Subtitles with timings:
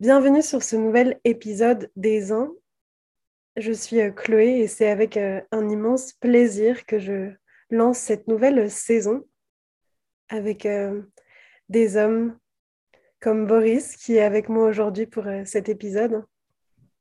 [0.00, 2.52] Bienvenue sur ce nouvel épisode des Uns.
[3.56, 7.32] Je suis euh, Chloé et c'est avec euh, un immense plaisir que je
[7.70, 9.24] lance cette nouvelle saison
[10.28, 11.02] avec euh,
[11.68, 12.38] des hommes
[13.18, 16.24] comme Boris qui est avec moi aujourd'hui pour cet épisode.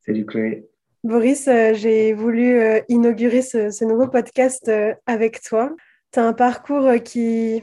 [0.03, 0.67] Salut Chloé.
[1.03, 2.59] Boris, j'ai voulu
[2.89, 4.71] inaugurer ce, ce, nouveau podcast
[5.05, 5.75] avec toi.
[6.11, 7.61] Tu as un parcours qui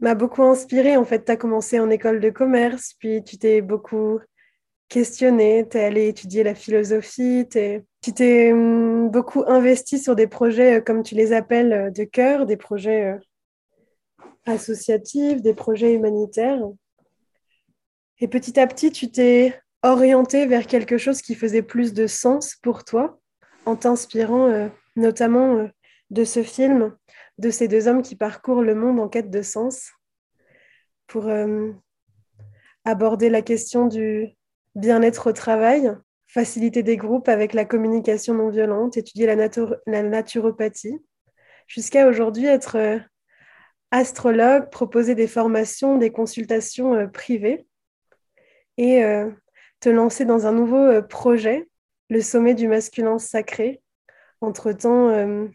[0.00, 0.96] m'a beaucoup inspiré.
[0.96, 4.18] En fait, tu as commencé en école de commerce, puis tu t'es beaucoup
[4.92, 10.76] questionné, tu es allé étudier la philosophie, tu t'es hum, beaucoup investi sur des projets,
[10.76, 13.18] euh, comme tu les appelles, euh, de cœur, des projets euh,
[14.44, 16.60] associatifs, des projets humanitaires.
[18.18, 22.56] Et petit à petit, tu t'es orienté vers quelque chose qui faisait plus de sens
[22.56, 23.18] pour toi,
[23.64, 25.68] en t'inspirant notamment
[26.10, 26.94] de ce film,
[27.38, 29.90] de ces deux hommes qui parcourent le monde en quête de sens,
[31.08, 31.28] pour
[32.84, 34.36] aborder la question du,
[34.74, 35.92] bien-être au travail,
[36.26, 40.98] faciliter des groupes avec la communication non violente, étudier la, naturopathie,
[41.66, 42.98] jusqu'à aujourd'hui être euh,
[43.90, 47.66] astrologue, proposer des formations, des consultations euh, privées
[48.78, 49.30] et euh,
[49.80, 51.68] te lancer dans un nouveau projet,
[52.08, 53.82] le sommet du masculin sacré.
[54.40, 55.48] Entre-temps,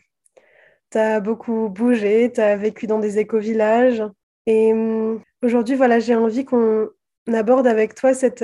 [0.91, 4.03] tu as beaucoup bougé, tu as vécu dans des éco-villages.
[4.45, 6.89] Et hum, aujourd'hui, voilà, j'ai envie qu'on
[7.27, 8.43] aborde avec toi cette,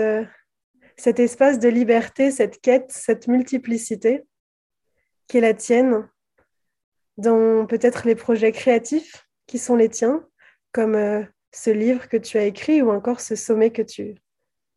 [0.97, 4.23] cet espace de liberté, cette quête, cette multiplicité
[5.27, 6.07] qui est la tienne
[7.17, 10.25] dans peut-être les projets créatifs qui sont les tiens,
[10.71, 14.15] comme euh, ce livre que tu as écrit ou encore ce sommet que tu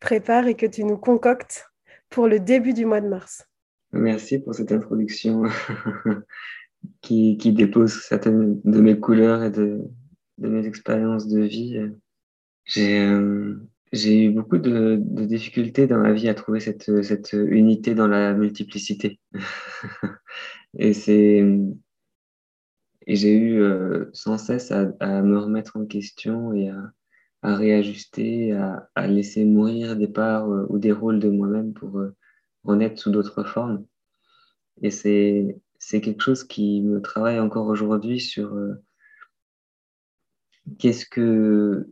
[0.00, 1.66] prépares et que tu nous concoctes
[2.10, 3.46] pour le début du mois de mars.
[3.92, 5.44] Merci pour cette introduction
[7.00, 9.80] qui, dépose certaines de mes couleurs et de,
[10.38, 11.80] mes expériences de vie.
[12.64, 13.58] J'ai euh,
[13.92, 19.20] j'ai eu beaucoup de, difficultés dans ma vie à trouver cette, unité dans la multiplicité.
[20.78, 21.44] et c'est
[23.06, 24.84] et j'ai eu euh, sans cesse à,
[25.22, 26.92] me remettre en question et à,
[27.42, 32.16] réajuster, à, laisser mourir des parts euh, ou des rôles de moi-même pour euh,
[32.64, 33.86] renaître sous d'autres formes.
[34.82, 38.58] Et c'est quelque chose qui me travaille encore aujourd'hui sur
[40.78, 41.88] qu'est-ce que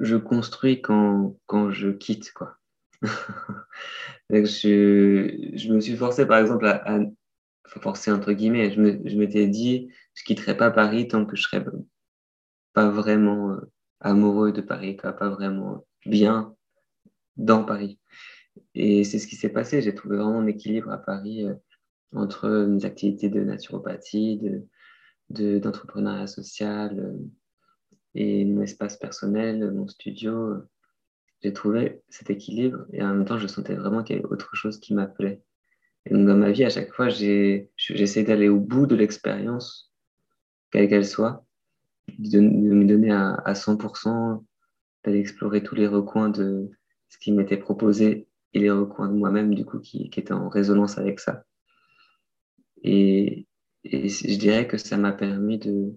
[0.00, 2.56] je construis quand, quand je quitte, quoi.
[4.30, 6.98] je, je, me suis forcé, par exemple, à, à
[7.80, 11.64] forcer entre guillemets, je m'étais dit, je quitterai pas Paris tant que je serais
[12.72, 13.60] pas vraiment euh,
[14.00, 16.54] amoureux de Paris, pas vraiment bien
[17.36, 17.98] dans Paris.
[18.74, 19.82] Et c'est ce qui s'est passé.
[19.82, 21.54] J'ai trouvé vraiment un équilibre à Paris euh,
[22.14, 27.18] entre mes activités de naturopathie, de d'entrepreneuriat social, euh,
[28.16, 30.54] et mon espace personnel, mon studio,
[31.42, 34.56] j'ai trouvé cet équilibre et en même temps, je sentais vraiment qu'il y avait autre
[34.56, 35.42] chose qui m'appelait.
[36.06, 39.92] Et donc, dans ma vie, à chaque fois, j'essaie d'aller au bout de l'expérience,
[40.70, 41.44] quelle qu'elle soit,
[42.18, 44.42] de, me donner à, à 100%,
[45.04, 46.70] d'aller explorer tous les recoins de
[47.10, 50.48] ce qui m'était proposé et les recoins de moi-même, du coup, qui, qui étaient en
[50.48, 51.44] résonance avec ça.
[52.82, 53.46] Et
[53.84, 55.92] je dirais que ça m'a permis de,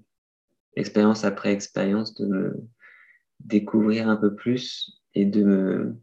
[0.79, 2.67] expérience après expérience, de me
[3.39, 5.95] découvrir un peu plus et de me,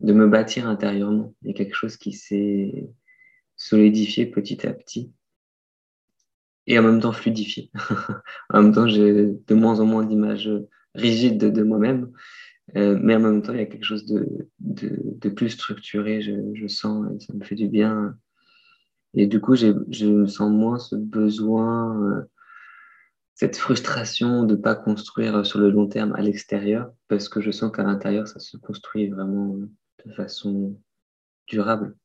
[0.00, 1.34] de me bâtir intérieurement.
[1.42, 2.88] Il y a quelque chose qui s'est
[3.56, 5.12] solidifié petit à petit
[6.66, 7.70] et en même temps fluidifié.
[8.50, 10.50] en même temps, j'ai de moins en moins d'images
[10.94, 12.12] rigides de, moi-même,
[12.76, 16.32] euh, mais en même temps, il y a quelque chose de, de, plus structuré, je,
[16.54, 18.16] je, sens, et ça me fait du bien.
[19.14, 22.26] Et du coup, je me sens moins ce besoin.
[23.38, 27.40] Euh, cette frustration de ne pas construire sur le long terme à l'extérieur, parce que
[27.40, 29.56] je sens qu'à l'intérieur, ça se construit vraiment
[30.04, 30.76] de façon
[31.46, 31.96] durable.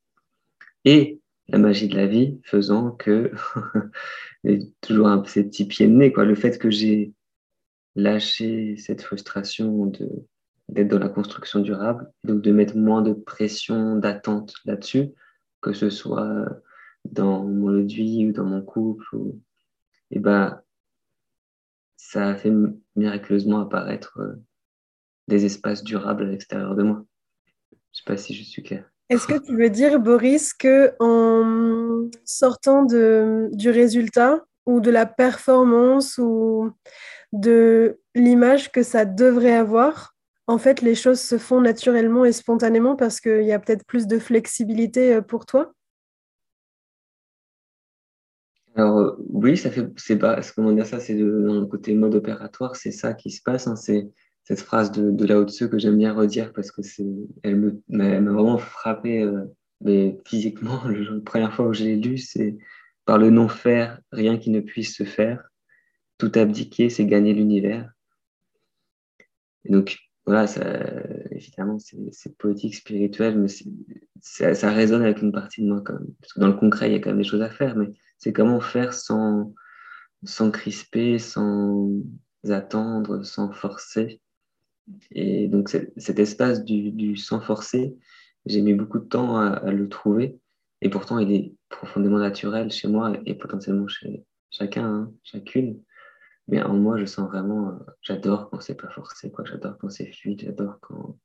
[0.85, 3.31] Et la magie de la vie faisant que,
[4.81, 7.13] toujours un, ces petits pieds de nez, quoi, le fait que j'ai
[7.95, 9.91] lâché cette frustration
[10.69, 15.09] d'être dans la construction durable, donc de mettre moins de pression, d'attente là-dessus,
[15.61, 16.45] que ce soit
[17.05, 19.41] dans mon vie ou dans mon couple, ou,
[20.11, 20.62] et ben,
[22.09, 22.51] ça a fait
[22.95, 24.33] miraculeusement apparaître euh,
[25.27, 27.05] des espaces durables à l'extérieur de moi.
[27.71, 28.83] Je ne sais pas si je suis clair.
[29.09, 36.17] Est-ce que tu veux dire, Boris, que en sortant du résultat ou de la performance
[36.17, 36.71] ou
[37.31, 40.15] de l'image que ça devrait avoir,
[40.47, 44.07] en fait, les choses se font naturellement et spontanément parce qu'il y a peut-être plus
[44.07, 45.71] de flexibilité euh, pour toi?
[48.75, 52.75] Alors oui, ça fait, c'est pas, comment dire ça, c'est dans le côté mode opératoire,
[52.75, 53.67] c'est ça qui se passe.
[53.67, 54.09] Hein, c'est
[54.43, 57.05] cette phrase de, de Lao Tzu que j'aime bien redire parce que c'est,
[57.43, 59.45] elle m'a vraiment frappé euh,
[59.83, 60.81] mais physiquement.
[60.87, 62.57] La première fois où je l'ai lu, c'est
[63.05, 65.49] par le non-faire, rien qui ne puisse se faire.
[66.17, 67.91] Tout abdiquer, c'est gagner l'univers.
[69.65, 70.63] donc, voilà, ça,
[71.31, 73.47] évidemment, c'est poétique, spirituel, mais
[74.21, 76.13] ça, résonne avec une partie de moi quand même.
[76.21, 77.91] Parce que dans le concret, il y a quand même des choses à faire, mais
[78.19, 79.53] c'est comment faire sans,
[80.23, 81.89] sans crisper, sans
[82.49, 84.21] attendre, sans forcer.
[85.11, 87.95] Et donc cet espace du, du, sans forcer,
[88.45, 90.39] j'ai mis beaucoup de temps à, le trouver.
[90.81, 95.81] Et pourtant, il est profondément naturel chez moi et potentiellement chez chacun, hein, chacune.
[96.47, 99.45] Mais en moi, je sens vraiment, euh, j'adore quand c'est pas forcé, quoi.
[99.45, 101.17] J'adore quand c'est fluide, j'adore quand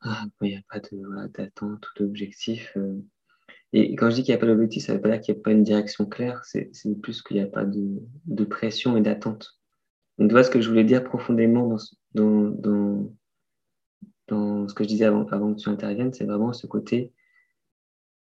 [0.00, 0.80] ah, il n'y a pas
[1.28, 2.72] d'attente ou d'objectif.
[2.76, 3.00] Euh.
[3.72, 5.34] Et quand je dis qu'il n'y a pas d'objectif, ça ne veut pas dire qu'il
[5.34, 6.70] n'y a pas une direction claire, c'est
[7.00, 9.58] plus qu'il n'y a pas de, de pression et d'attente.
[10.18, 11.78] Donc, tu vois ce que je voulais dire profondément dans,
[12.14, 13.12] dans, dans,
[14.28, 17.12] dans ce que je disais avant, avant que tu interviennes, c'est vraiment ce côté,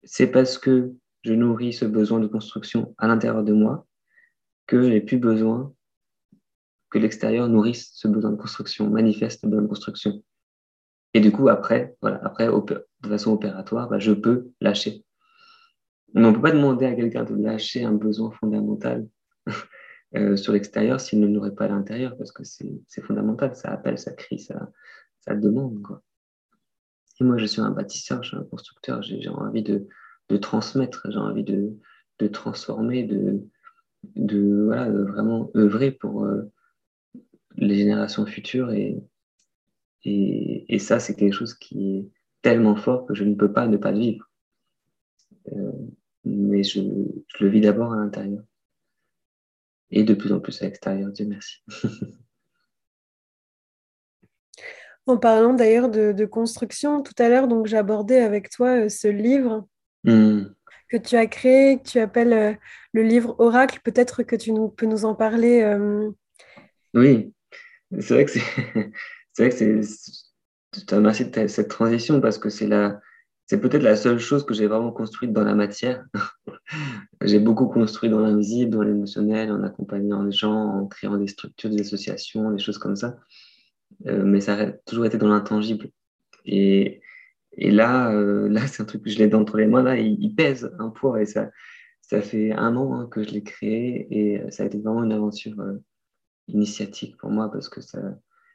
[0.04, 3.87] c'est parce que je nourris ce besoin de construction à l'intérieur de moi
[4.68, 5.74] que j'ai plus besoin
[6.90, 10.24] que l'extérieur nourrisse ce besoin de construction, manifeste ce besoin de construction.
[11.14, 15.04] Et du coup, après, voilà, après de façon opératoire, bah, je peux lâcher.
[16.16, 19.08] On ne peut pas demander à quelqu'un de lâcher un besoin fondamental
[20.16, 23.98] euh, sur l'extérieur s'il ne l'aurait pas à l'intérieur, parce que c'est fondamental, ça appelle,
[23.98, 24.70] ça crie, ça,
[25.20, 25.82] ça demande.
[25.82, 26.02] Quoi.
[27.20, 29.88] Et moi, je suis un bâtisseur, je suis un constructeur, j'ai envie de,
[30.30, 31.78] de transmettre, j'ai envie de,
[32.20, 33.42] de transformer, de,
[34.16, 36.44] de, voilà, vraiment œuvrer pour euh,
[37.56, 38.72] les générations futures.
[38.72, 38.98] Et,
[40.04, 42.10] et, et ça, c'est quelque chose qui est
[42.42, 44.30] tellement fort que je ne peux pas ne pas le vivre.
[45.54, 45.72] Euh,
[46.26, 46.82] mais je,
[47.28, 48.44] je, le vis d'abord à l'intérieur.
[49.90, 51.64] Et de plus en plus à l'extérieur, Dieu merci.
[55.06, 59.08] en parlant d'ailleurs de, de, construction, tout à l'heure, donc j'abordais avec toi euh, ce
[59.08, 59.68] livre.
[60.04, 60.57] Mmh
[60.90, 62.54] que tu as créé, que tu appelles euh,
[62.94, 63.80] le livre Oracle.
[63.84, 65.62] Peut-être que tu nous, peux nous en parler.
[65.62, 66.10] Euh.
[66.94, 67.34] Oui,
[68.00, 69.82] c'est vrai que c'est.
[70.76, 73.00] Je te remercie de cette transition parce que c'est la.
[73.46, 76.04] C'est peut-être la seule chose que j'ai vraiment construite dans la matière.
[77.24, 81.70] j'ai beaucoup construit dans l'invisible, dans l'émotionnel, en accompagnant les gens, en créant des structures,
[81.70, 83.18] des associations, des choses comme ça.
[84.06, 85.90] Euh, mais ça a toujours été dans l'intangible.
[86.44, 87.00] Et,
[87.58, 90.36] et là, euh, là c'est un truc que je l'ai entre les mains, là, il,
[90.36, 91.50] pèse un poids et ça,
[92.02, 95.04] ça fait un an hein, que je l'ai créé et euh, ça a été vraiment
[95.04, 95.84] une aventure euh,
[96.48, 98.00] initiatique pour moi parce que ça,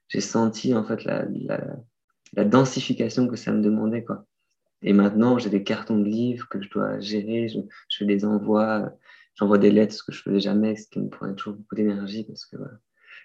[0.08, 1.26] j'ai senti en fait la,
[2.34, 4.04] la, densification que ça me demandait.
[4.04, 4.24] Quoi.
[4.82, 7.58] Et maintenant, j'ai des cartons de livres que je dois gérer, je,
[7.88, 8.92] je fais des envois,
[9.34, 12.24] j'envoie des lettres, ce que je faisais jamais, ce qui me prenait toujours beaucoup d'énergie
[12.24, 12.56] parce que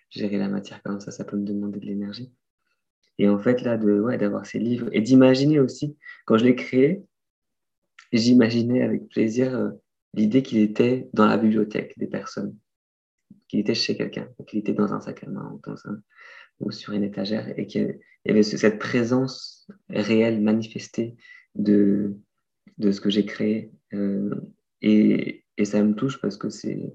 [0.10, 2.34] gérer la matière comme ça, ça peut me demander de l'énergie.
[3.18, 6.56] Et en fait, là, de, ouais, d'avoir ces livres et d'imaginer aussi, quand je l'ai
[6.56, 7.04] créé,
[8.12, 9.70] j'imaginais avec plaisir euh,
[10.14, 12.56] l'idée qu'il était dans la bibliothèque des personnes,
[13.48, 15.60] qu'il était chez quelqu'un, qu'il était dans un sac à main
[16.60, 21.16] ou sur une étagère et qu'il y avait cette présence réelle, manifestée
[21.56, 22.16] de,
[22.78, 23.72] de ce que j'ai créé.
[23.94, 24.34] Euh,
[24.82, 26.94] et, et, ça me touche parce que c'est,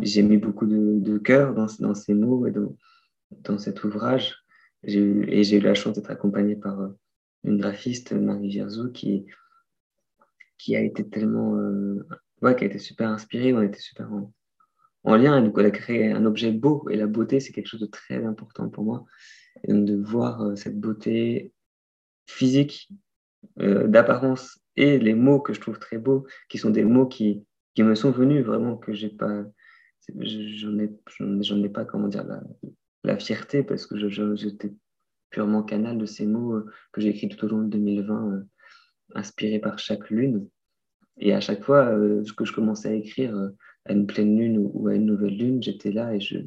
[0.00, 2.76] j'ai mis beaucoup de, de cœur dans, dans, ces mots et dans,
[3.30, 4.41] dans cet ouvrage
[4.84, 6.88] et j'ai eu la chance d'être accompagné par euh,
[7.44, 9.26] une graphiste, Marie Vierzou, qui,
[10.58, 11.56] qui a été tellement.
[11.56, 12.06] Euh,
[12.40, 14.32] ouais, qui a été super inspirée, on été super en,
[15.04, 15.38] en lien.
[15.38, 16.88] Et donc, elle a créé un objet beau.
[16.90, 19.04] Et la beauté, c'est quelque chose de très important pour moi.
[19.68, 21.52] De voir euh, cette beauté
[22.26, 22.88] physique,
[23.56, 27.82] d'apparence, et les mots que je trouve très beaux, qui sont des mots qui, qui
[27.82, 29.44] me sont venus vraiment, que j'ai pas.
[30.08, 32.42] J'en ai, ai pas, comment dire, la,
[33.04, 34.72] la fierté parce que j'étais
[35.32, 38.42] purement canal de ces mots euh, que j'ai écrits tout au long de 2020, euh,
[39.14, 40.48] inspirés par chaque lune.
[41.18, 43.34] Et à chaque fois euh, que je commençais à écrire
[43.84, 46.38] à une pleine lune ou à une nouvelle lune, j'étais là et je,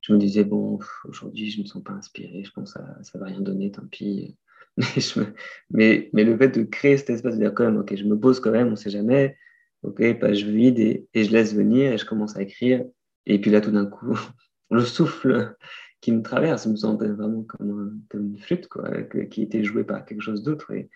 [0.00, 3.12] je me disais, bon, aujourd'hui, je ne me sens pas inspiré, je pense que ça
[3.14, 4.36] ne va rien donner, tant pis.
[5.70, 8.18] Mais, mais, le fait de créer cet espace, de dire quand même, ok, je me
[8.18, 9.36] pose quand même, on ne sait jamais,
[9.82, 12.82] ok, page vide, et, et, je laisse venir, et je commence à écrire.
[13.26, 14.18] Et puis là, tout d'un coup,
[14.70, 15.54] le souffle
[16.02, 18.90] qui me traverse me semble vraiment comme, une flûte quoi,
[19.30, 20.72] qui était jouée par quelque chose d'autre.
[20.72, 20.90] Et,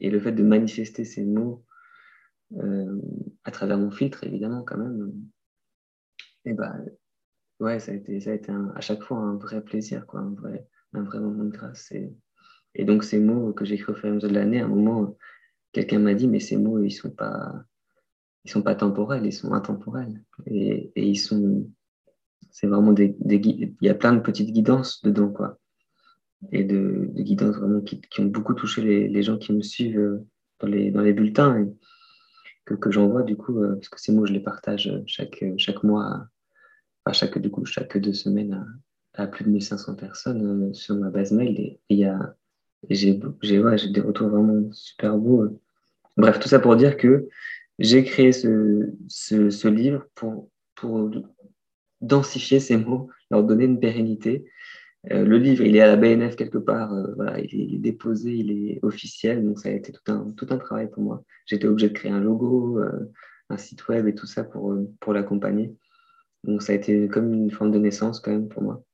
[0.00, 1.64] et, le fait de manifester ces mots
[2.52, 3.00] euh,
[3.44, 5.12] à travers mon filtre, évidemment, quand même,
[6.44, 6.76] et bah,
[7.58, 10.34] ouais, ça a été, ça a été à chaque fois un vrai plaisir, quoi, un,
[10.34, 11.90] vrai, un vrai moment de grâce.
[11.92, 12.12] Et,
[12.74, 14.66] et donc, ces mots que j'ai écrits au fur et à mesure de l'année, à
[14.66, 15.16] un moment,
[15.72, 17.14] quelqu'un m'a dit, mais ces mots, ils sont
[18.44, 20.22] sont pas temporels, ils sont intemporels.
[20.46, 21.66] Et, et ils sont
[22.50, 25.58] c'est vraiment des, il y a plein de petites guidances dedans, quoi.
[26.52, 30.26] Et de, guidances vraiment qui, ont beaucoup touché les, gens qui me suivent euh,
[30.60, 31.68] dans les, dans les bulletins et
[32.64, 35.82] que, que j'envoie, du coup, euh, parce que ces mots, je les partage chaque, chaque
[35.82, 36.26] mois,
[37.04, 38.66] enfin, chaque, du coup, chaque deux semaines
[39.14, 41.58] à, plus de 1500 personnes sur ma base mail.
[41.58, 42.36] Et il y a,
[42.90, 43.18] j'ai
[43.58, 45.48] ouais, des retours vraiment super beaux.
[46.16, 47.28] Bref, tout ça pour dire que
[47.78, 51.10] j'ai créé ce, ce, ce, livre pour, pour
[52.00, 54.44] densifier ces mots, leur donner une pérennité.
[55.12, 58.50] Euh, le livre, il est à la BNF quelque part, euh, il est, déposé, il
[58.50, 61.22] est officiel, donc ça a été tout un, tout un travail pour moi.
[61.46, 63.10] J'étais obligé de créer un logo, euh,
[63.48, 65.74] un site web et tout ça pour, pour l'accompagner.
[66.44, 68.84] Donc ça a été comme une forme de naissance quand même pour moi.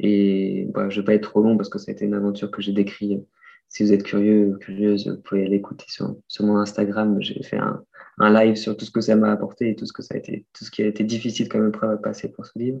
[0.00, 2.14] Et bah, je ne vais pas être trop long parce que ça a été une
[2.14, 3.22] aventure que j'ai décrite.
[3.68, 7.16] Si vous êtes curieux, curieuse, vous pouvez l'écouter sur, sur mon Instagram.
[7.20, 7.84] J'ai fait un,
[8.18, 10.18] un live sur tout ce que ça m'a apporté et tout ce que ça a
[10.18, 12.80] été, tout ce qui a été difficile comme épreuve à passer pour ce livre.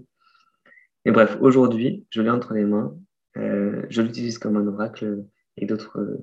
[1.04, 2.96] Et bref, aujourd'hui, je l'ai entre les mains.
[3.36, 5.24] Euh, je l'utilise comme un oracle
[5.56, 6.20] et d'autres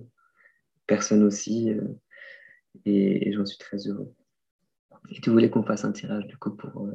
[0.87, 1.71] personnes aussi.
[1.71, 1.81] Euh,
[2.85, 4.13] et, j'en suis très heureux.
[5.11, 6.87] Et tu voulais qu'on fasse un tirage du coup pour.
[6.87, 6.93] Euh,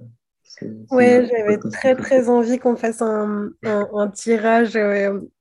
[0.90, 4.78] oui, j'avais très très envie qu'on fasse un, un, tirage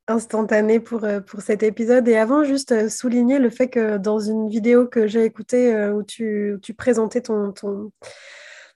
[0.07, 2.07] instantané pour, euh, pour cet épisode.
[2.07, 5.93] Et avant, juste euh, souligner le fait que dans une vidéo que j'ai écoutée euh,
[5.93, 7.51] où tu, tu présentais ton,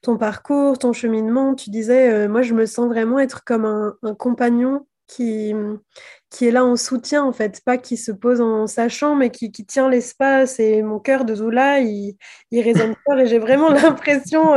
[0.01, 4.15] ton, parcours, ton cheminement, tu disais, moi, je me sens vraiment être comme un, un,
[4.15, 5.53] compagnon qui,
[6.29, 9.51] qui est là en soutien, en fait, pas qui se pose en sachant, mais qui,
[9.51, 10.59] qui tient l'espace.
[10.59, 12.15] Et mon cœur de Zoula, il,
[12.49, 13.19] il résonne fort.
[13.19, 14.53] Et j'ai vraiment l'impression,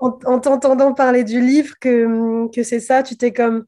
[0.00, 3.02] en, en t'entendant parler du livre, que, que c'est ça.
[3.02, 3.64] Tu t'es comme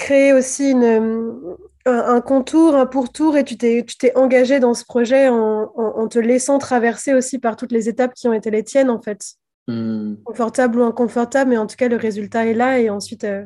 [0.00, 4.84] créer aussi une, un, contour, un pourtour, et tu t'es, tu t'es engagé dans ce
[4.84, 8.90] projet en, te laissant traverser aussi par toutes les étapes qui ont été les tiennes,
[8.90, 9.34] en fait.
[9.68, 10.14] Hmm.
[10.24, 13.24] Confortable ou inconfortable, mais en tout cas, le résultat est là, et ensuite...
[13.24, 13.44] Euh,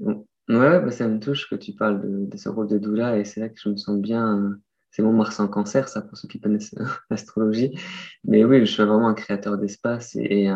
[0.00, 3.40] ouais, bah, ça me touche que tu parles de, ce rôle de doula, et c'est
[3.40, 4.56] là que je me sens bien...
[4.92, 6.74] C'est mon Mars en cancer, ça, pour ceux qui connaissent
[7.10, 7.78] l'astrologie.
[8.24, 10.54] Mais oui, je suis vraiment un créateur d'espace et, et,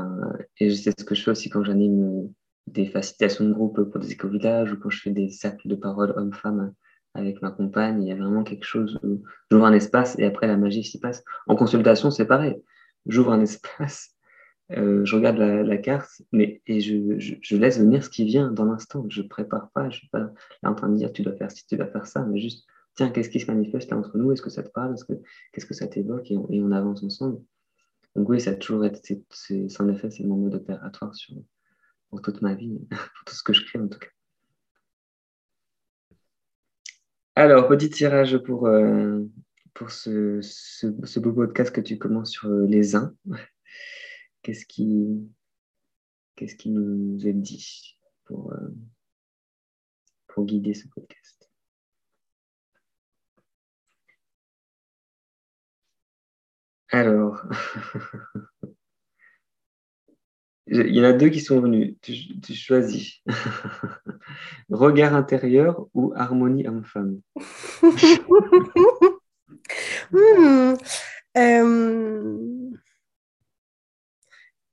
[0.59, 2.33] et c'est ce que je fais aussi quand j'anime
[2.73, 6.13] des facilitations de groupe pour des éco-villages ou quand je fais des cercles de parole
[6.17, 6.73] hommes-femmes
[7.15, 10.47] avec ma compagne, il y a vraiment quelque chose où j'ouvre un espace et après
[10.47, 11.25] la magie s'y passe.
[11.47, 12.57] En consultation, c'est pareil.
[13.07, 14.15] J'ouvre un espace,
[14.73, 18.65] euh, je regarde la, carte mais, et je, je, laisse venir ce qui vient dans
[18.65, 19.05] l'instant.
[19.09, 21.35] Je ne prépare pas, je ne suis pas là en train de dire tu dois
[21.35, 24.17] faire ci, tu dois faire ça, mais juste tiens, qu'est-ce qui se manifeste là entre
[24.17, 24.31] nous?
[24.31, 24.95] Est-ce que ça te parle?
[25.53, 26.31] Qu'est-ce que ça t'évoque?
[26.31, 27.41] Et, on avance ensemble.
[28.15, 31.35] Donc oui, ça a toujours été, c'est, en effet, c'est mon mode opératoire sur,
[32.11, 34.09] pour toute ma vie, pour tout ce que je crée en tout cas.
[37.37, 39.21] Alors, petit tirage pour, euh,
[39.73, 43.15] pour ce, ce, beau podcast que tu commences sur euh, les uns.
[44.43, 45.31] Qu'est-ce qui,
[46.35, 48.69] qu'est-ce qui nous est dit pour, euh,
[50.29, 51.51] pour guider ce podcast?
[56.91, 57.45] Alors,
[60.73, 61.97] Il y en a deux qui sont venus.
[62.01, 63.21] Tu, choisis.
[64.71, 67.21] Regard intérieur ou harmonie homme-femme?
[70.13, 70.75] Hmm.
[71.37, 72.39] euh,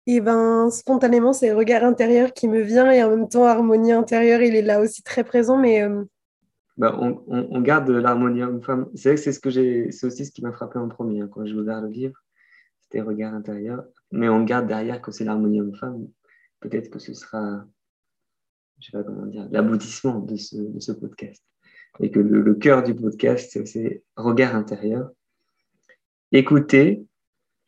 [0.05, 3.91] Et eh ben, spontanément, c'est regard intérieur qui me vient et en même temps, harmonie
[3.91, 5.57] intérieure, il est là aussi très présent.
[5.57, 6.03] Mais euh,
[6.77, 8.87] bah, on, garde l'harmonie homme-femme.
[8.93, 11.21] C'est vrai que c'est ce que j'ai, c'est aussi ce qui m'a frappé en premier
[11.21, 12.23] hein, quand je ouvert le livre.
[12.81, 16.07] C'était regard intérieur mais on garde derrière que c'est l'harmonie homme-femme.
[16.59, 17.65] Peut-être que ce sera,
[18.79, 21.43] je sais pas comment dire, l'aboutissement de ce, podcast.
[21.99, 25.09] Et que le, cœur du podcast, c'est regard intérieur.
[26.31, 27.05] Écouter,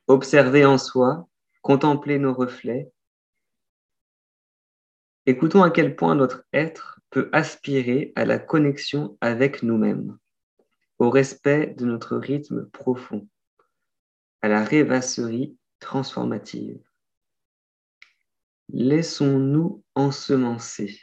[0.07, 1.27] observer en soi,
[1.61, 2.91] contempler nos reflets.
[5.25, 10.17] Écoutons à quel point notre être peut aspirer à la connexion avec nous-mêmes,
[10.99, 13.27] au respect de notre rythme profond,
[14.41, 16.81] à la rêvasserie transformative.
[18.69, 20.99] Laissons-nous ensemencer.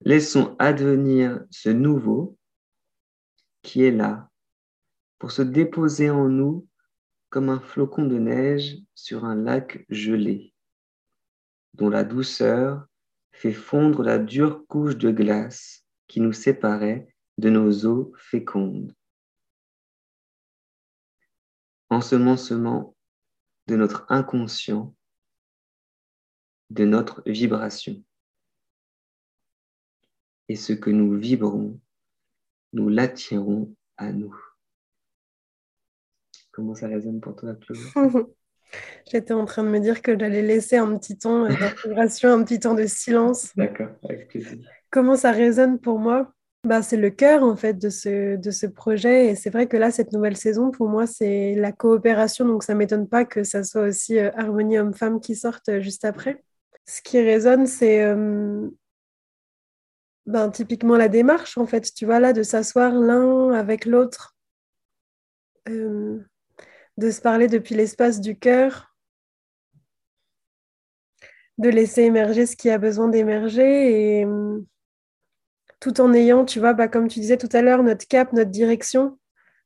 [0.00, 2.38] Laissons advenir ce nouveau
[3.62, 4.30] qui est là
[5.18, 6.66] pour se déposer en nous
[7.30, 10.54] comme un flocon de neige sur un lac gelé,
[11.74, 12.86] dont la douceur
[13.32, 18.94] fait fondre la dure couche de glace qui nous séparait de nos eaux fécondes.
[21.90, 22.96] Ensemencement
[23.68, 24.94] de notre inconscient,
[26.70, 28.02] de notre vibration.
[30.48, 31.78] Et ce que nous vibrons,
[32.72, 34.34] nous l'attirons à nous.
[36.50, 37.78] Comment ça résonne pour toi, Claude?
[39.10, 42.44] J'étais en train de me dire que j'allais laisser un petit temps euh, d'intégration, un
[42.44, 43.54] petit temps de silence.
[43.54, 44.58] D'accord, avec plaisir.
[44.90, 46.34] Comment ça résonne pour moi?
[46.64, 49.26] Bah, C'est le cœur en fait de ce, de ce projet.
[49.26, 52.46] Et c'est vrai que là, cette nouvelle saison, pour moi, c'est la coopération.
[52.46, 55.80] Donc ça ne m'étonne pas que ça soit aussi euh, Harmonie Homme-Femme qui sorte euh,
[55.80, 56.42] juste après.
[56.86, 58.02] Ce qui résonne, c'est
[60.24, 64.36] ben, typiquement la démarche en fait, tu vois, là, de s'asseoir l'un avec l'autre,
[66.98, 68.94] de se parler depuis l'espace du cœur,
[71.58, 74.26] de laisser émerger ce qui a besoin d'émerger et
[75.80, 78.50] tout en ayant, tu vois, bah, comme tu disais tout à l'heure, notre cap, notre
[78.50, 79.18] direction.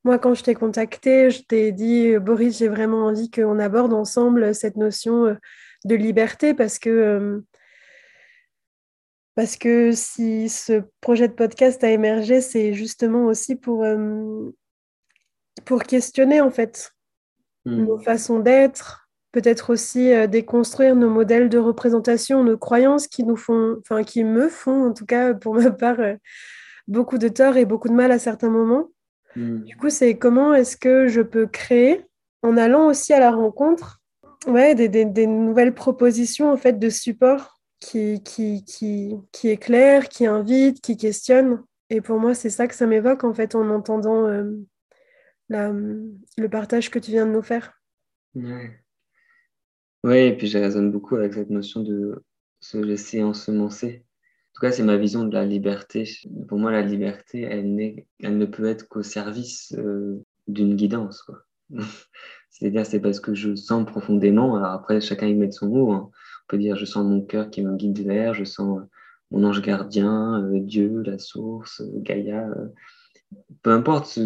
[0.05, 4.55] Moi, quand je t'ai contacté, je t'ai dit, Boris, j'ai vraiment envie qu'on aborde ensemble
[4.55, 5.35] cette notion euh,
[5.85, 7.45] de liberté parce que, hum,
[9.35, 13.87] parce que si ce projet de podcast a émergé, c'est justement aussi pour,
[15.65, 16.93] pour questionner en fait
[17.65, 17.85] hmm.
[17.85, 19.02] nos façons d'être,
[19.33, 24.25] peut-être aussi euh, déconstruire nos modèles de représentation, nos croyances qui nous font, enfin qui
[24.25, 26.15] me font, en tout cas pour ma part, euh,
[26.87, 28.89] beaucoup de tort et beaucoup de mal à certains moments.
[29.35, 29.63] Hmm.
[29.63, 32.05] Du coup, c'est comment est-ce que je peux créer,
[32.43, 34.01] en allant aussi à la rencontre,
[34.47, 40.81] ouais, des, nouvelles propositions en fait de support qui, qui, qui, qui éclairent, qui invitent,
[40.81, 41.63] qui questionnent.
[41.89, 44.45] Et pour moi, c'est ça que ça m'évoque en fait en entendant euh,
[45.49, 47.73] le partage que tu viens de nous faire.
[50.05, 52.25] Oui, et puis je raisonne beaucoup avec cette notion de
[52.61, 54.05] se laisser ensemencer.
[54.05, 56.09] En tout cas, c'est ma vision de la liberté.
[56.49, 61.25] Pour moi, la liberté, elle, elle ne peut être qu'au service euh, d'une guidance.
[62.51, 65.93] C'est-à-dire, c'est parce que je sens profondément, alors après, chacun y met son mot.
[65.93, 66.11] Hein.
[66.13, 68.83] On peut dire, je sens mon cœur qui me guide vers, je sens euh,
[69.31, 72.49] mon ange gardien, euh, Dieu, la source, Gaïa.
[73.63, 74.19] peu importe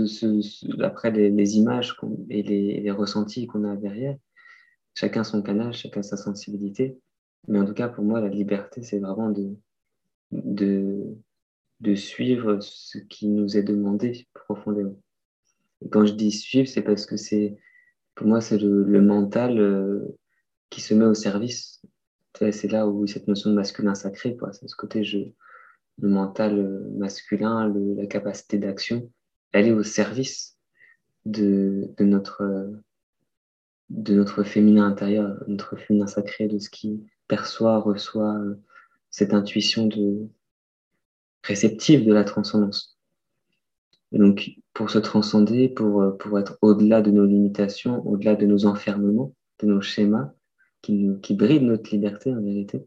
[0.81, 1.97] après les, images
[2.31, 4.17] et les ressentis qu'on a derrière
[4.97, 6.99] chacun son canal, chacun sa sensibilité.
[7.47, 9.55] Mais en tout cas, pour moi, la liberté, c'est vraiment de,
[10.33, 14.99] de, suivre ce qui nous est demandé profondément.
[15.85, 17.57] Et quand je dis suivre, c'est parce que c'est,
[18.17, 20.17] pour moi, c'est le, mental euh,
[20.71, 21.83] qui se met au service.
[22.35, 25.19] C'est là où cette notion de masculin sacré, c'est ce côté je,
[25.99, 29.11] le mental euh, masculin, la capacité d'action,
[29.53, 30.59] elle est au service
[31.25, 32.43] de, de notre,
[33.91, 38.55] de notre féminin intérieur, notre féminin sacré, de ce qui perçoit, reçoit euh,
[39.11, 40.29] cette intuition de
[41.43, 42.99] réceptive de la transcendance.
[44.13, 48.67] donc, pour se transcender, pour, euh, pour être au-delà de nos limitations, au-delà de nos
[48.67, 50.33] enfermements, de nos schémas
[50.83, 52.87] qui, brident notre liberté en vérité,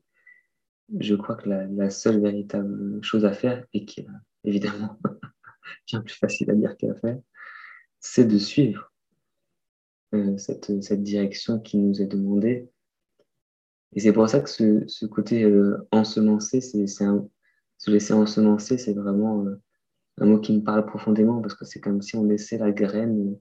[1.00, 4.08] je crois que la, seule véritable chose à faire, et qui est
[4.44, 4.98] évidemment
[5.88, 7.20] bien plus facile à dire qu'à faire,
[8.00, 8.88] c'est de suivre
[10.15, 12.67] euh, cette, cette, direction qui nous est demandée.
[13.93, 18.93] Et c'est pour ça que ce, ce côté euh, ensemencer, c'est, se laisser ensemencer, c'est
[18.93, 19.62] vraiment euh,
[20.17, 23.38] un mot qui me parle profondément parce que c'est comme si on laissait la graine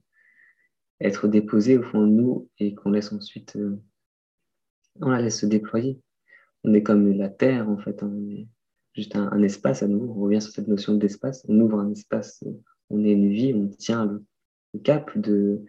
[0.99, 3.57] être déposée au fond de nous et qu'on laisse ensuite,
[5.01, 5.99] on la laisse se déployer.
[6.63, 8.11] On est comme la terre en fait, hein.
[8.13, 8.47] on est
[8.93, 10.13] juste un, espace à nouveau.
[10.13, 11.45] On revient sur cette notion d'espace.
[11.47, 12.43] On ouvre un espace,
[12.89, 14.05] on est une vie, on tient
[14.73, 15.63] le cap de,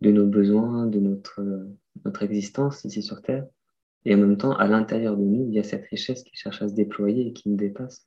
[0.00, 1.42] de nos besoins, de notre,
[2.04, 3.46] notre existence ici sur Terre.
[4.04, 6.62] Et en même temps, à l'intérieur de nous, il y a cette richesse qui cherche
[6.62, 8.06] à se déployer et qui nous dépasse.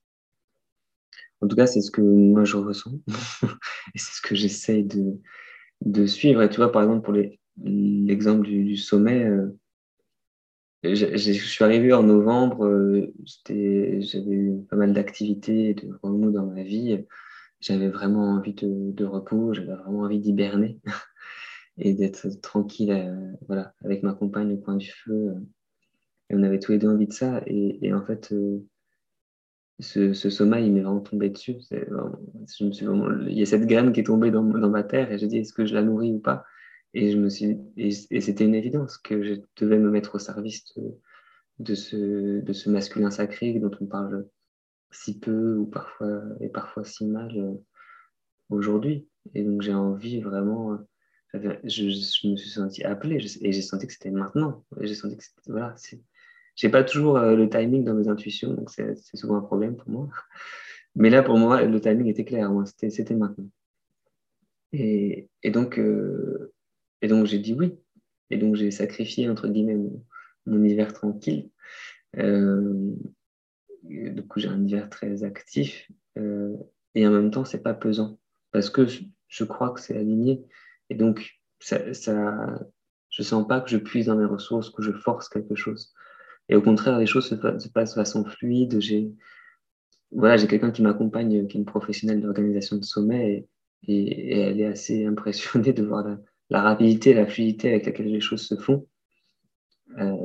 [1.42, 3.00] En tout cas, c'est ce que moi je ressens
[3.94, 5.20] et c'est ce que j'essaye de,
[5.82, 6.42] de, suivre.
[6.42, 7.14] Et tu vois, par exemple, pour
[7.64, 9.50] l'exemple du, sommet, euh,
[10.84, 13.14] je suis arrivé en novembre, euh,
[13.46, 17.04] j'avais pas mal d'activités, de remous dans ma vie.
[17.60, 20.80] J'avais vraiment envie de repos, j'avais vraiment envie d'hiberner.
[21.78, 25.30] et d'être tranquille euh, voilà, avec ma compagne au coin du feu.
[25.30, 25.40] Euh.
[26.30, 27.42] et on avait tous les deux envie de ça.
[27.48, 28.60] Et, en fait, euh,
[29.80, 31.56] ce, sommeil, il m'est vraiment tombé dessus.
[31.72, 34.84] je me suis vraiment, il y a cette graine qui est tombée dans, dans ma
[34.84, 36.46] terre et je dis est-ce que je la nourris ou pas?
[36.94, 37.16] Et,
[37.78, 41.00] et, c'était une évidence que je devais me mettre au service de,
[41.58, 44.28] de, ce, de ce masculin sacré dont on parle
[44.92, 47.58] si peu ou parfois, et parfois si mal
[48.50, 49.08] aujourd'hui.
[49.34, 50.78] Et donc j'ai envie vraiment
[51.34, 54.64] je, me suis senti appelé et j'ai senti que c'était maintenant.
[54.82, 55.76] J'ai senti que voilà,
[56.56, 59.90] j'ai pas toujours euh, le timing dans mes intuitions, donc c'est souvent un problème pour
[59.90, 60.10] moi.
[60.96, 62.52] Mais là, pour moi, le timing était clair.
[62.66, 63.50] C'était maintenant.
[64.72, 66.54] Et, donc, euh,
[67.02, 67.80] et donc j'ai dit oui.
[68.30, 69.78] Et donc j'ai sacrifié entre guillemets
[70.46, 71.50] mon, hiver tranquille.
[72.18, 72.94] Euh,
[73.84, 75.92] du coup, j'ai un hiver très actif
[76.96, 78.20] et en même temps, c'est pas pesant
[78.52, 78.86] parce que
[79.28, 80.46] je crois que c'est aligné.
[80.90, 81.80] Et donc, ça,
[83.10, 85.94] Je sens pas que je puise dans mes ressources, que je force quelque chose.
[86.50, 88.80] Et au contraire, les choses se, passent de façon fluide.
[88.80, 89.12] J'ai
[90.12, 93.48] voilà, quelqu'un qui m'accompagne, qui est une professionnelle d'organisation de sommet,
[93.88, 96.06] et, elle est assez impressionnée de voir
[96.50, 98.88] la, rapidité, la fluidité avec laquelle les choses se font.
[100.00, 100.16] Euh,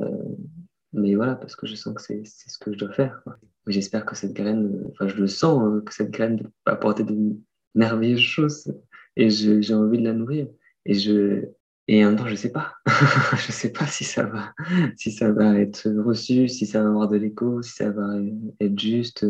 [0.93, 3.23] mais voilà, parce que je sens que c'est ce que je dois faire.
[3.67, 7.37] J'espère que cette graine, enfin, je le sens, hein, que cette graine va apporter de
[7.75, 8.73] merveilleuses choses,
[9.19, 10.47] et j'ai envie de la nourrir.
[10.85, 11.45] Et je,
[11.89, 12.75] et en même temps, je sais pas.
[13.35, 14.53] je sais pas si ça va,
[14.95, 18.15] si ça va être reçu, si ça va avoir de l'écho, si ça va
[18.59, 19.25] être juste.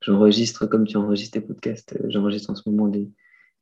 [0.00, 1.98] J'enregistre comme tu enregistres tes podcasts.
[2.08, 3.10] J'enregistre en ce moment les,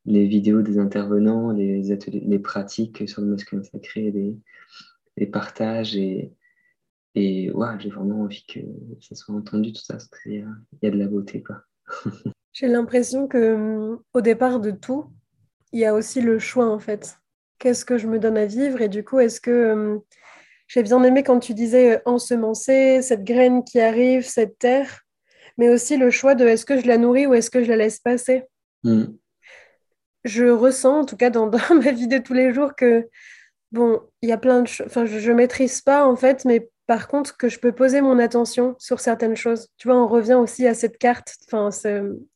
[0.05, 4.13] les, vidéos des intervenants, les ateliers, les pratiques sur le masculin sacré,
[5.17, 6.33] les, partages et
[7.19, 8.61] et j'ai vraiment envie que
[9.01, 10.45] ça soit entendu tout ça, parce qu'il y,
[10.83, 11.43] y, a de la beauté
[12.53, 15.11] j'ai l'impression que au départ de tout,
[15.73, 17.17] il y a aussi le choix en fait
[17.59, 18.81] qu'est-ce que je me donne à vivre?
[18.81, 19.99] Et du coup, est-ce que euh,
[20.69, 25.03] j'ai bien aimé quand tu disais euh, ensemencer, cette graine qui arrive, cette terre,
[25.59, 27.77] mais aussi le choix de est-ce que je la nourris ou est-ce que je la
[27.77, 28.45] laisse passer?
[28.85, 29.05] Mm.
[30.25, 33.09] Je ressens, en tout cas dans, ma vie de tous les jours, que
[33.73, 36.69] bon, il y a plein de choses, enfin, je ne maîtrise pas en fait, mais
[36.87, 39.67] par contre, que je peux poser mon attention sur certaines choses.
[39.77, 41.71] Tu vois, on revient aussi à cette carte, enfin,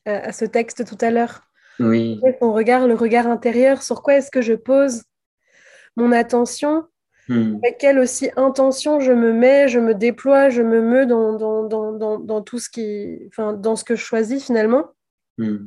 [0.07, 1.50] à ce texte tout à l'heure.
[1.81, 2.21] Oui.
[2.41, 5.03] Regard, le regard intérieur, sur quoi est-ce que je pose
[5.97, 6.85] mon attention,
[7.29, 7.57] hmm.
[7.57, 12.43] avec quelle aussi intention je me mets, je me déploie, je me meus dans, dans,
[12.43, 14.91] tout ce qui, enfin, dans ce que je choisis finalement?
[15.39, 15.67] Hmm.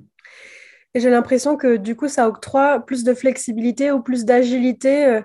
[0.93, 5.21] Et j'ai l'impression que du coup, ça octroie plus de flexibilité ou plus d'agilité euh,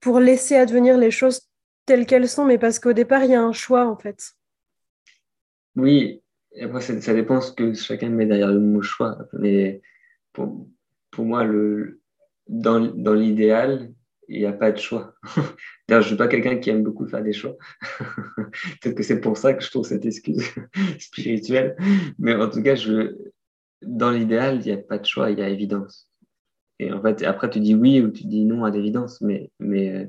[0.00, 1.42] pour laisser advenir les choses
[1.84, 4.32] telles qu'elles sont, mais parce qu'au départ, il y a un choix en fait.
[5.74, 6.22] Oui,
[6.60, 9.18] après, ça, dépend ce que chacun met derrière le mot choix.
[9.34, 9.82] Mais
[10.36, 10.68] pour,
[11.10, 12.02] pour moi, le,
[12.46, 13.90] dans, dans l'idéal,
[14.28, 15.14] il n'y a pas de choix.
[15.88, 17.56] D'ailleurs, je ne suis pas quelqu'un qui aime beaucoup faire des choix.
[18.82, 20.44] Peut-être que c'est pour ça que je trouve cette excuse
[20.98, 21.74] spirituelle.
[22.18, 23.16] Mais en tout cas, je,
[23.80, 26.10] dans l'idéal, il n'y a pas de choix, il y a évidence.
[26.80, 29.94] Et en fait, après, tu dis oui ou tu dis non à l'évidence, mais, mais
[29.94, 30.06] euh,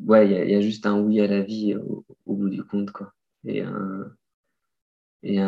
[0.00, 2.90] ouais, il y, a, juste un oui à la vie au, bout du compte.
[2.90, 3.12] Quoi.
[3.44, 3.62] Et
[5.22, 5.38] et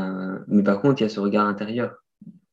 [0.47, 2.04] Mais par contre, il y a ce regard intérieur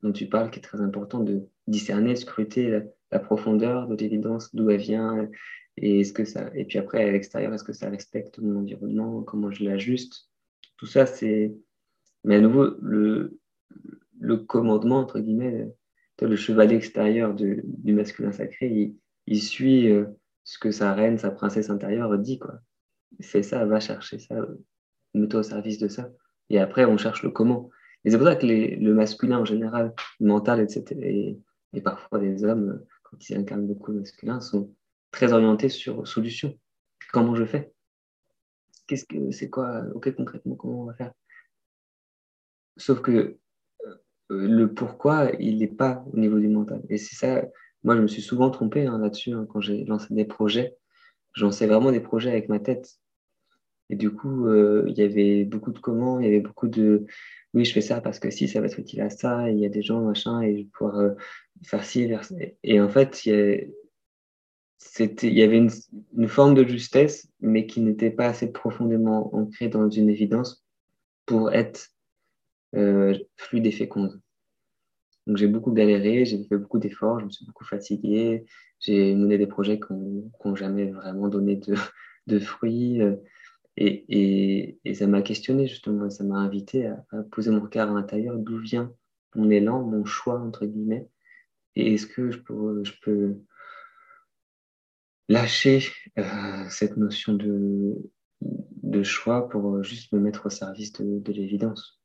[0.03, 4.69] dont tu parles qui est très important de discerner, scruter la profondeur de l'évidence, d'où
[4.69, 5.29] elle vient,
[5.77, 9.21] et est-ce que ça, et puis après à l'extérieur, est-ce que ça respecte mon environnement,
[9.23, 10.29] comment je l'ajuste.
[10.77, 11.53] Tout ça, c'est,
[12.23, 13.37] mais à nouveau, le,
[14.47, 15.67] commandement, entre guillemets,
[16.21, 18.93] le cheval extérieur du masculin sacré,
[19.25, 20.05] il, suit euh,
[20.43, 22.59] ce que sa reine, sa princesse intérieure dit, quoi.
[23.21, 24.35] Fais ça, va chercher ça,
[25.13, 26.11] mets-toi au service de ça.
[26.49, 27.69] Et après, on cherche le comment.
[28.03, 31.39] Et c'est pour ça que le masculin en général, mental, etc.,
[31.73, 34.73] et, parfois des hommes, quand ils incarnent beaucoup masculin, sont
[35.11, 36.57] très orientés sur solution.
[37.13, 37.71] Comment je fais?
[38.87, 41.13] Qu'est-ce que c'est quoi Ok, concrètement, comment on va faire?
[42.77, 43.97] Sauf que euh,
[44.29, 46.81] le pourquoi, il n'est pas au niveau du mental.
[46.89, 47.43] Et c'est ça,
[47.83, 50.75] moi, je me suis souvent trompé hein, là-dessus hein, quand j'ai lancé des projets.
[51.33, 53.00] J'en sais vraiment des projets avec ma tête.
[53.91, 57.05] Et du coup, euh, il y avait beaucoup de comment, il y avait beaucoup de
[57.53, 59.65] oui, je fais ça parce que si, ça va être utile à ça, il y
[59.65, 61.11] a des gens, machin, et je vais pouvoir euh,
[61.63, 62.35] faire ci, faire ça.
[62.63, 63.73] Et en fait, il
[65.23, 70.09] y, avait une, forme de justesse, mais qui n'était pas assez profondément ancrée dans une
[70.09, 70.63] évidence
[71.25, 71.89] pour être
[72.75, 74.21] euh, fluide et féconde.
[75.27, 78.45] Donc j'ai beaucoup galéré, j'ai fait beaucoup d'efforts, je me suis beaucoup fatigué,
[78.79, 81.75] j'ai mené des projets qui n'ont jamais vraiment donné de,
[82.27, 83.01] de fruits.
[83.01, 83.17] Euh,
[83.77, 88.57] et, ça m'a questionné justement, ça m'a invité à, poser mon regard à l'intérieur, d'où
[88.57, 88.93] vient
[89.35, 91.07] mon élan, mon choix, entre guillemets,
[91.75, 93.37] et est-ce que je peux,
[95.29, 95.87] lâcher
[96.19, 97.95] euh, cette notion de,
[99.03, 102.01] choix pour juste me mettre au service de, l'évidence?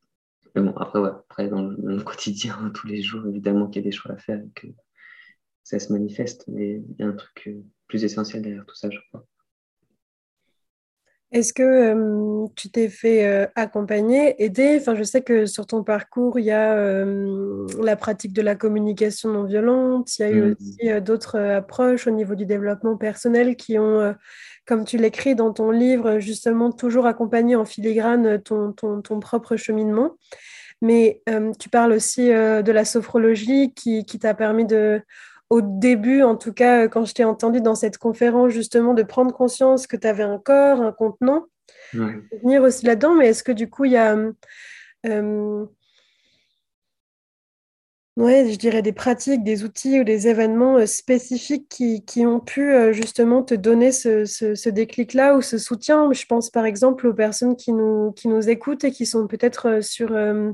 [0.55, 3.97] Mais bon, après, après dans, le, quotidien, tous les jours, évidemment qu'il y a des
[3.97, 4.69] choix à faire et que
[5.65, 8.89] ça se manifeste, mais il y a un truc euh, plus essentiel derrière tout ça,
[8.89, 9.27] je crois.
[11.33, 14.79] Est-ce que tu t'es fait accompagner, aider?
[14.81, 17.05] Enfin, je sais que sur ton parcours, il y a
[17.83, 20.55] la pratique de la communication non violente, il y a eu mmh.
[20.61, 24.15] aussi d'autres approches au niveau du développement personnel qui ont,
[24.67, 29.57] comme tu l'écris dans ton livre, justement toujours accompagné en filigrane ton, ton, ton propre
[29.57, 30.17] cheminement.
[30.81, 31.23] Mais
[31.59, 35.01] tu parles aussi de la sophrologie qui, qui t'a permis de
[35.51, 39.33] au début, en tout cas, quand je t'ai entendu dans cette conférence, justement, de prendre
[39.33, 41.47] conscience que tu avais un corps, un contenant,
[41.93, 44.17] venir aussi là-dedans, mais est-ce que du coup, il y a...
[45.07, 45.67] Euh,
[48.17, 52.41] ouais, je dirais des pratiques, des outils ou des événements euh, spécifiques qui, qui ont
[52.41, 56.13] pu euh, justement te donner ce, ce, ce déclic-là ou ce soutien?
[56.13, 59.81] Je pense par exemple aux personnes qui nous, qui nous écoutent et qui sont peut-être
[60.11, 60.53] euh,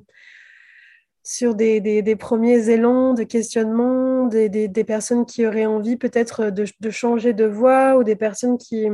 [1.23, 6.51] sur, sur des, des, premiers élans de questionnement, des, des, personnes qui auraient envie peut-être
[6.51, 8.89] de, de changer de voie ou des personnes qui,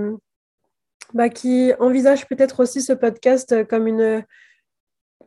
[1.14, 4.25] bah, qui envisagent peut-être aussi ce podcast comme une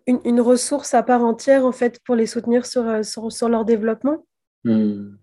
[0.07, 4.25] une, ressource à part entière en fait pour les soutenir sur, euh, sur, leur développement
[4.63, 5.15] hmm.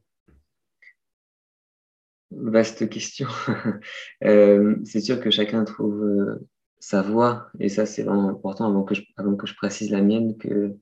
[2.31, 3.29] Vaste question.
[4.25, 6.49] Euh, c'est sûr que chacun trouve euh,
[6.81, 10.03] sa voie et ça c'est vraiment important avant que, je, avant que je précise la
[10.03, 10.75] mienne que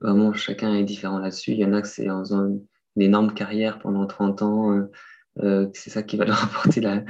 [0.00, 1.52] vraiment chacun est différent là-dessus.
[1.52, 2.60] Il y en a que c'est en faisant une,
[2.96, 4.88] énorme carrière pendant 30 ans.
[5.72, 7.04] c'est ça qui va leur apporter la,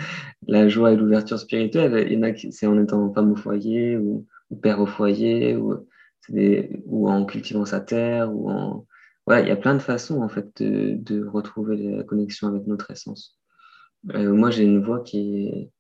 [0.47, 2.07] la joie et l'ouverture spirituelle.
[2.09, 4.27] Il y en a qui c'est en étant femme au foyer ou,
[4.63, 5.75] père au foyer ou,
[6.87, 8.87] ou en cultivant sa terre ou en
[9.27, 12.67] voilà il y a plein de façons en fait de, de retrouver la connexion avec
[12.67, 13.39] notre essence
[14.15, 15.71] euh, moi j'ai une voix qui est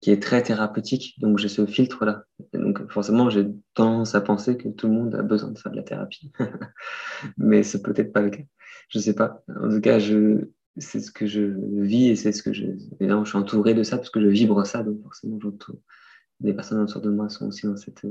[0.00, 4.56] qui est très thérapeutique donc j'ai ce filtre là donc forcément j'ai tendance à penser
[4.56, 6.30] que tout le monde a besoin de faire de la thérapie
[7.38, 8.42] mais c'est peut-être pas le cas
[8.88, 12.42] je sais pas en tout cas je c'est ce que je vis et c'est ce
[12.42, 12.66] que je
[13.00, 15.80] je suis entouré de ça parce que je vibre ça donc forcément j'entoure
[16.40, 18.06] les personnes autour de moi sont aussi dans, cette,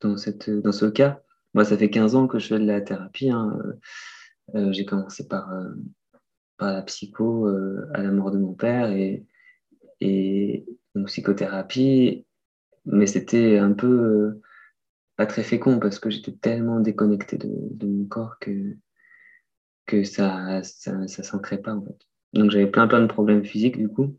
[0.00, 1.22] dans, cette, dans ce cas.
[1.54, 3.30] Moi, ça fait 15 ans que je fais de la thérapie.
[3.30, 3.58] Hein.
[4.54, 5.70] Euh, j'ai commencé par, euh,
[6.56, 9.26] par la psycho euh, à la mort de mon père et,
[10.00, 12.26] et une psychothérapie,
[12.84, 14.40] mais c'était un peu
[15.16, 18.76] pas très fécond parce que j'étais tellement déconnecté de, mon corps que,
[19.86, 21.98] que ça ça, s'ancrait pas en fait.
[22.34, 24.16] Donc j'avais plein plein de problèmes physiques du coup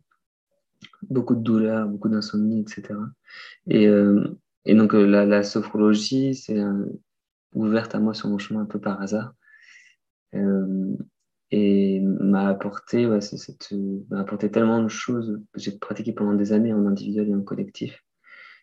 [1.03, 2.99] beaucoup de douleurs, beaucoup d'insomnie, etc.
[3.67, 6.59] Et, euh, et donc euh, la, sophrologie, c'est
[7.53, 9.33] ouverte à moi sur mon chemin un peu par hasard.
[10.35, 10.95] Euh,
[11.51, 13.73] et m'a apporté, ouais, cette,
[14.09, 17.41] m'a apporté tellement de choses que j'ai pratiqué pendant des années en individuel et en
[17.41, 18.03] collectif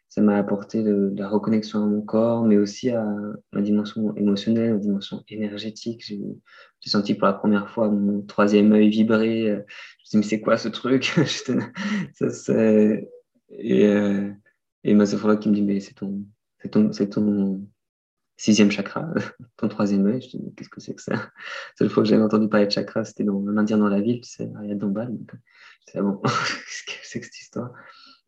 [0.08, 3.06] ça m'a apporté de, la reconnexion à mon corps, mais aussi à
[3.52, 6.02] ma dimension émotionnelle, ma dimension énergétique.
[6.06, 9.44] J'ai senti pour la première fois mon troisième œil vibrer.
[9.44, 9.62] Je me
[10.04, 11.12] suis dit, mais c'est quoi ce truc?
[12.14, 12.54] Ça,
[13.50, 14.30] et, euh,
[14.84, 16.24] et ma sophrologue qui me dit, mais c'est ton,
[16.62, 17.66] c'est ton, c'est ton
[18.36, 19.08] sixième chakra,
[19.56, 20.20] ton troisième œil.
[20.20, 21.14] Je dis, qu'est-ce que c'est que ça?
[21.14, 21.30] La
[21.78, 24.50] seule fois que j'avais entendu parler de chakra, c'était dans l'Indien dans la ville, c'est
[24.56, 25.16] Ariel Dombal.
[25.86, 27.72] C'est bon, qu'est-ce que c'est que cette histoire?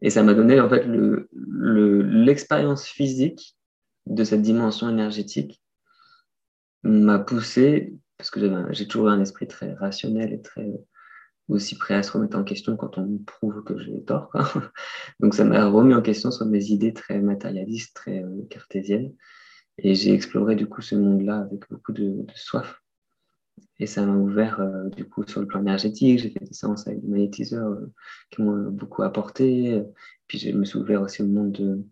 [0.01, 3.57] Et ça m'a donné en fait l'expérience le, physique
[4.07, 5.61] de cette dimension énergétique
[6.85, 8.41] m'a poussé, parce que
[8.71, 10.71] j'ai toujours un esprit très rationnel et très
[11.49, 14.31] aussi prêt à se remettre en question quand on me prouve que j'ai tort.
[15.21, 19.15] Donc ça m'a remis en question sur mes idées très matérialistes, très euh, cartésiennes.
[19.79, 22.83] Et j'ai exploré du coup ce monde-là avec beaucoup de, soif.
[23.81, 26.19] Et ça m'a ouvert euh, du coup sur le plan énergétique.
[26.19, 27.93] J'ai fait des séances avec des magnétiseurs euh,
[28.31, 29.83] qui m'ont beaucoup apporté.
[30.27, 31.85] Puis je me suis ouvert aussi au monde de,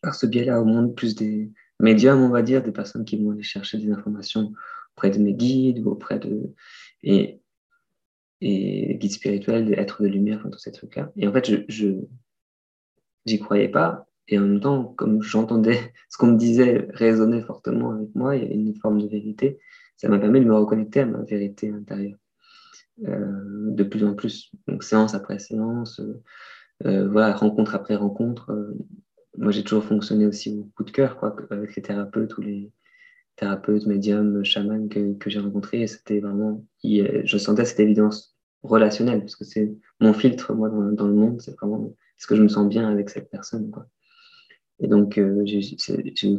[0.00, 3.32] par ce biais-là, au monde plus des médiums, on va dire, des personnes qui vont
[3.32, 4.52] aller chercher des informations
[4.96, 6.52] auprès de mes guides ou auprès de.
[7.02, 7.40] Et,
[8.40, 11.12] et guides spirituels, êtres de lumière, enfin tous ces trucs-là.
[11.16, 12.00] Et en fait, je, je
[13.26, 14.08] j'y croyais pas.
[14.28, 18.44] Et en même temps, comme j'entendais ce qu'on me disait résonner fortement avec moi, il
[18.44, 19.58] y a une forme de vérité
[20.02, 22.18] ça m'a permis de me reconnecter à ma vérité intérieure
[23.06, 24.50] euh, de plus en plus.
[24.80, 26.20] Séance après séance, euh,
[26.86, 28.52] euh, voilà, rencontre après rencontre.
[29.38, 32.72] moi, j'ai toujours fonctionné aussi au coup de cœur, quoi, avec les thérapeutes ou les
[33.36, 35.86] thérapeutes, médiums, chamans que, j'ai rencontrés.
[35.86, 41.14] C'était vraiment, je sentais cette évidence relationnelle, parce que c'est mon filtre, moi, dans, le
[41.14, 43.86] monde, c'est vraiment, est-ce que je me sens bien avec cette personne, quoi.
[44.82, 45.14] Et donc,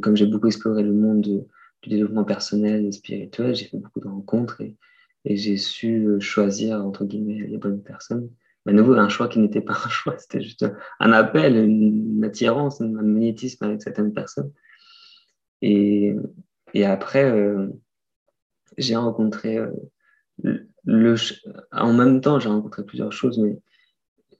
[0.02, 1.48] comme j'ai beaucoup exploré le monde de,
[1.84, 4.76] du développement personnel et spirituel, j'ai fait beaucoup de rencontres et,
[5.26, 8.30] j'ai su euh, choisir, entre guillemets, les bonnes personnes.
[8.66, 10.66] Mais à nouveau, un choix qui n'était pas un choix, c'était juste
[11.00, 14.52] un appel, une attirance, un magnétisme avec certaines personnes.
[15.62, 16.14] Et,
[16.84, 17.70] après, euh,
[18.78, 19.72] j'ai rencontré euh,
[20.84, 21.16] le,
[21.72, 23.58] en même temps, j'ai rencontré plusieurs choses, mais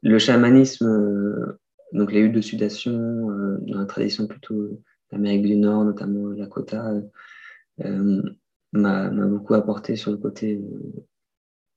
[0.02, 1.62] le chamanisme, euh,
[1.94, 6.34] donc les huttes de sudation, euh, dans la tradition plutôt d'Amérique du Nord, notamment
[7.84, 8.22] euh,
[8.74, 11.06] m'a beaucoup apporté sur le côté, euh,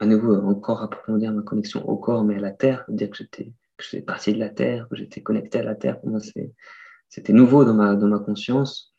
[0.00, 3.52] à nouveau, encore approfondir ma connexion au corps, mais à la terre, dire que j'étais
[3.76, 6.00] que je faisais partie de la terre, que j'étais connecté à la terre.
[6.00, 6.20] Pour moi,
[7.08, 8.94] c'était nouveau dans ma, dans ma conscience.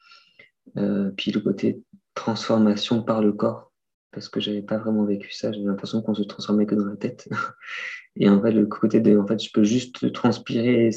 [0.77, 1.81] Euh, puis le côté
[2.13, 3.71] transformation par le corps,
[4.11, 5.51] parce que j'avais pas vraiment vécu ça.
[5.51, 7.29] J'avais l'impression qu'on se transformait que dans la tête.
[8.15, 10.89] Et en fait, le côté de, en fait, je peux juste transpirer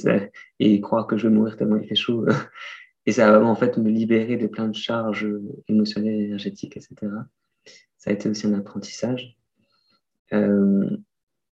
[0.59, 2.25] et, croire que je vais mourir tellement il fait chaud.
[3.07, 5.29] et ça va en fait me libérer de plein de charges
[5.69, 6.97] émotionnelles, énergétiques, etc.
[7.99, 9.37] Ça a été aussi un apprentissage.
[10.33, 10.97] Euh,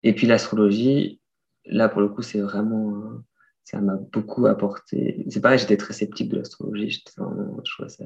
[0.04, 1.20] et puis l'astrologie,
[1.66, 3.24] là pour le coup, c'est vraiment,
[3.64, 5.26] ça m'a beaucoup apporté.
[5.30, 7.12] C'est pareil, j'étais très sceptique de l'astrologie, je
[7.64, 8.06] trouvais ça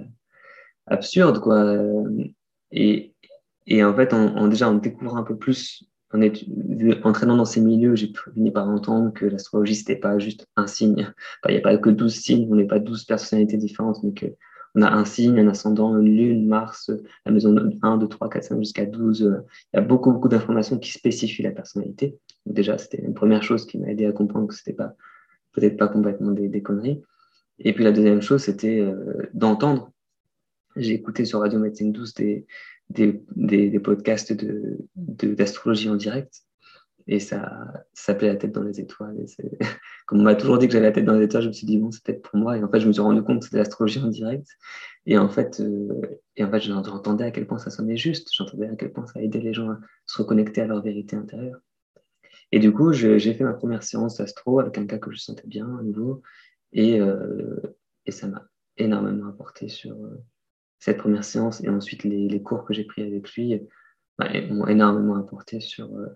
[0.89, 1.75] absurde, quoi.
[2.71, 3.13] Et,
[3.69, 4.13] et en fait,
[4.49, 6.21] déjà, en découvrant un peu plus, en
[7.03, 11.13] entraînant dans ces milieux, j'ai fini par entendre que l'astrologie, c'était pas juste un signe.
[11.47, 14.81] Il n'y a pas que 12 signes, on n'est pas 12 personnalités différentes, mais qu'on
[14.81, 16.91] a un signe, un ascendant, une lune, Mars,
[17.27, 19.39] la maison 1, 2, 3, 4, 5 jusqu'à 12.
[19.71, 22.17] Il y a beaucoup, beaucoup d'informations qui spécifient la personnalité.
[22.47, 24.95] déjà, c'était une première chose qui m'a aidé à comprendre que c'était pas,
[25.51, 27.03] peut-être pas complètement des, conneries.
[27.59, 29.91] Et puis la deuxième chose, c'était euh, d'entendre.
[30.75, 32.47] J'ai écouté sur Radio Médecine 12 des,
[32.89, 34.33] des, des, podcasts
[34.95, 36.43] d'astrologie de, en direct.
[37.07, 39.25] Et ça, s'appelait La tête dans les étoiles.
[40.05, 41.65] comme on m'a toujours dit que j'avais la tête dans les étoiles, je me suis
[41.65, 42.57] dit, bon, c'est peut-être pour moi.
[42.57, 44.47] Et en fait, je me suis rendu compte que c'était l'astrologie en direct.
[45.05, 46.01] Et en fait, euh,
[46.39, 48.29] en fait j'entendais à quel point ça sonnait juste.
[48.31, 51.59] J'entendais à quel point ça aidait les gens à se reconnecter à leur vérité intérieure.
[52.51, 55.47] Et du coup, j'ai fait ma première séance d'astro avec un cas que je sentais
[55.47, 56.21] bien à nouveau.
[56.73, 57.59] Et, euh,
[58.05, 58.47] et ça m'a
[58.77, 60.23] énormément apporté sur, euh,
[60.79, 63.61] cette première séance et ensuite les, cours que j'ai pris avec lui
[64.17, 66.07] bah, m'ont énormément apporté sur euh,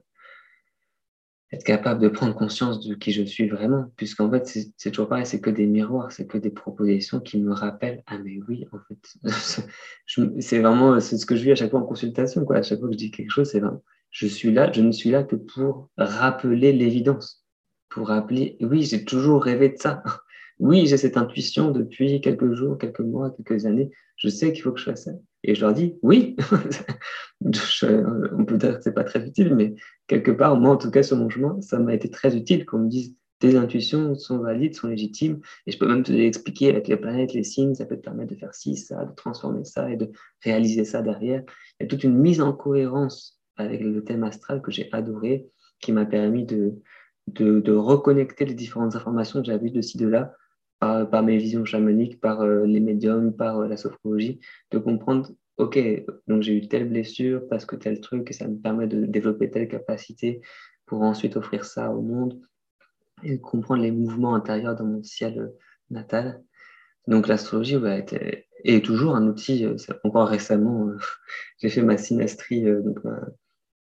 [1.54, 5.26] être capable de prendre conscience de qui je suis vraiment, puisqu'en fait, c'est toujours pareil,
[5.26, 8.80] c'est que des miroirs, c'est que des propositions qui me rappellent, ah mais oui, en
[8.88, 9.14] fait,
[10.40, 12.58] c'est vraiment ce que je vis à chaque fois en consultation, quoi.
[12.58, 14.92] à chaque fois que je dis quelque chose, c'est vraiment, je suis là, je ne
[14.92, 17.46] suis là que pour rappeler l'évidence,
[17.90, 20.02] pour rappeler, oui, j'ai toujours rêvé de ça,
[20.60, 23.92] oui, j'ai cette intuition depuis quelques jours, quelques mois, quelques années,
[24.24, 25.12] je sais qu'il faut que je fasse ça.
[25.44, 26.38] Et je leur dis, oui,
[27.44, 29.76] on peut dire que ce n'est pas très utile, mais
[30.08, 32.80] quelque part, moi en tout cas sur mon chemin, ça m'a été très utile qu'on
[32.80, 36.88] me dise, tes intuitions sont valides, sont légitimes, et je peux même te l'expliquer avec
[36.88, 39.92] les planètes, les signes, ça peut te permettre de faire ci, ça, de transformer ça
[39.92, 41.44] et de réaliser ça derrière.
[41.80, 45.50] Il y a toute une mise en cohérence avec le thème astral que j'ai adoré,
[45.82, 46.76] qui m'a permis de,
[47.28, 50.34] de, de, reconnecter les différentes informations que j'avais de ci, de là,
[51.10, 54.40] par, mes visions chamaniques, par euh, les médiums, par euh, la sophrologie,
[54.72, 55.80] de comprendre, OK,
[56.28, 59.50] donc j'ai eu telle blessure parce que tel truc, et ça me permet de développer
[59.50, 60.42] telle capacité
[60.86, 62.42] pour ensuite offrir ça au monde
[63.24, 65.58] et comprendre les mouvements intérieurs dans mon ciel euh,
[65.90, 66.44] natal.
[67.08, 67.78] Donc l'astrologie
[68.64, 69.66] est, toujours un outil,
[70.04, 70.90] encore récemment,
[71.60, 73.20] j'ai fait ma synastrie, donc ma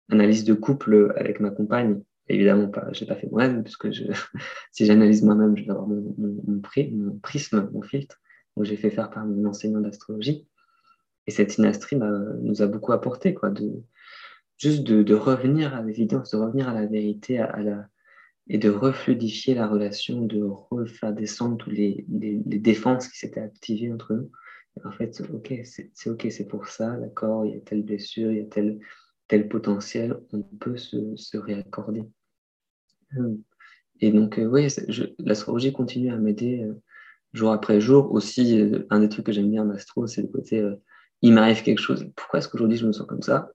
[0.10, 4.06] analyse de couple avec ma compagne, Évidemment, pas, je n'ai pas fait moi-même, puisque je,
[4.72, 6.62] si j'analyse moi-même, je vais avoir mon,
[7.22, 8.22] prisme, mon filtre.
[8.56, 10.48] Donc, j'ai fait faire par mon enseignant d'astrologie.
[11.28, 13.84] Et cette synastrie nous a beaucoup apporté, quoi, de,
[14.58, 17.88] juste de, revenir à l'évidence, de revenir à la vérité, à, la,
[18.48, 24.14] et de refluidifier la relation, de refaire descendre toutes les, défenses qui s'étaient activées entre
[24.14, 24.32] nous.
[24.86, 28.38] en fait, ok, c'est ok, c'est pour ça, d'accord, il y a telle blessure, il
[28.38, 28.80] y a tel,
[29.28, 32.04] tel potentiel, on peut se réaccorder.
[34.02, 34.68] Et donc, euh, oui,
[35.20, 36.74] l'astrologie continue à m'aider euh,
[37.34, 38.12] jour après jour.
[38.12, 40.64] Aussi, euh, un des trucs que j'aime bien en astro, c'est le côté
[41.22, 42.08] il m'arrive quelque chose.
[42.16, 43.52] Pourquoi est-ce qu'aujourd'hui je me sens comme ça?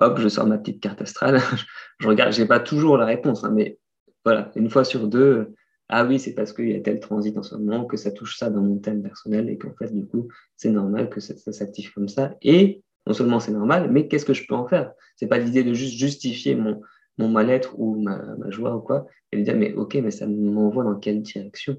[0.00, 1.40] Hop, je sors ma petite carte astrale.
[1.98, 3.78] je regarde, je n'ai pas toujours la réponse, hein, mais
[4.24, 5.54] voilà, une fois sur deux,
[5.88, 8.36] ah oui, c'est parce qu'il y a tel transit en ce moment que ça touche
[8.36, 11.52] ça dans mon thème personnel et qu'en fait, du coup, c'est normal que ça, ça
[11.52, 12.36] s'active comme ça.
[12.42, 14.92] Et non seulement c'est normal, mais qu'est-ce que je peux en faire?
[15.16, 16.82] C'est pas l'idée de juste justifier mon,
[17.18, 20.84] mon mal-être ou ma, joie ou quoi, et de dire, mais ok, mais ça m'envoie
[20.84, 21.76] dans quelle direction?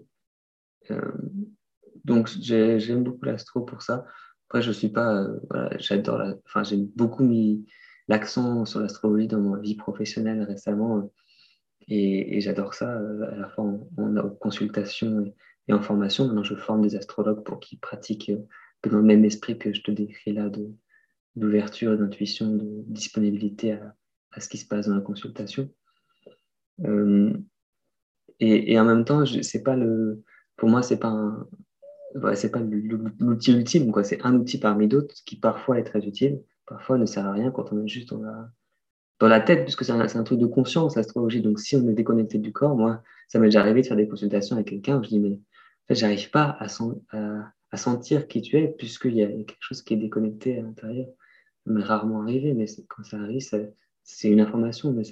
[0.92, 1.02] Euh,
[2.06, 4.06] Donc, j'aime beaucoup l'astro pour ça.
[4.48, 5.24] Après, je suis pas,
[5.54, 7.66] euh, j'adore la, enfin, j'ai beaucoup mis
[8.08, 11.12] l'accent sur l'astrologie dans ma vie professionnelle récemment,
[11.88, 15.34] et, j'adore ça euh, à la fois en, consultation
[15.68, 16.26] et, en formation.
[16.26, 18.32] Maintenant, je forme des astrologues pour qu'ils pratiquent
[18.84, 20.50] dans le même esprit que je te décris là,
[21.36, 23.96] d'ouverture, d'intuition, de disponibilité à,
[24.32, 25.70] à ce qui se passe dans la consultation.
[26.86, 27.34] Euh,
[28.40, 30.24] et, en même temps, c'est pas le,
[30.56, 31.36] pour moi, c'est pas
[32.36, 34.04] c'est pas l'outil ultime, quoi.
[34.04, 37.52] C'est un outil parmi d'autres qui parfois est très utile, parfois ne sert à rien
[37.52, 38.50] quand on est juste dans la,
[39.20, 41.42] dans la tête, puisque c'est un, un, truc de conscience, l'astrologie.
[41.42, 44.08] Donc, si on est déconnecté du corps, moi, ça m'est déjà arrivé de faire des
[44.08, 46.68] consultations avec quelqu'un où je dis, mais en fait, j'arrive pas à,
[47.78, 51.08] sentir qui tu es, puisqu'il y a quelque chose qui est déconnecté à l'intérieur.
[51.66, 53.58] M'est rarement arrivé, mais quand ça arrive, ça,
[54.12, 55.04] c'est une information, mais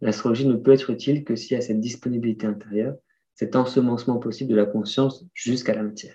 [0.00, 2.96] l'astrologie ne peut être utile que s'il y a cette disponibilité intérieure,
[3.34, 6.14] cet ensemencement possible de la conscience jusqu'à la matière.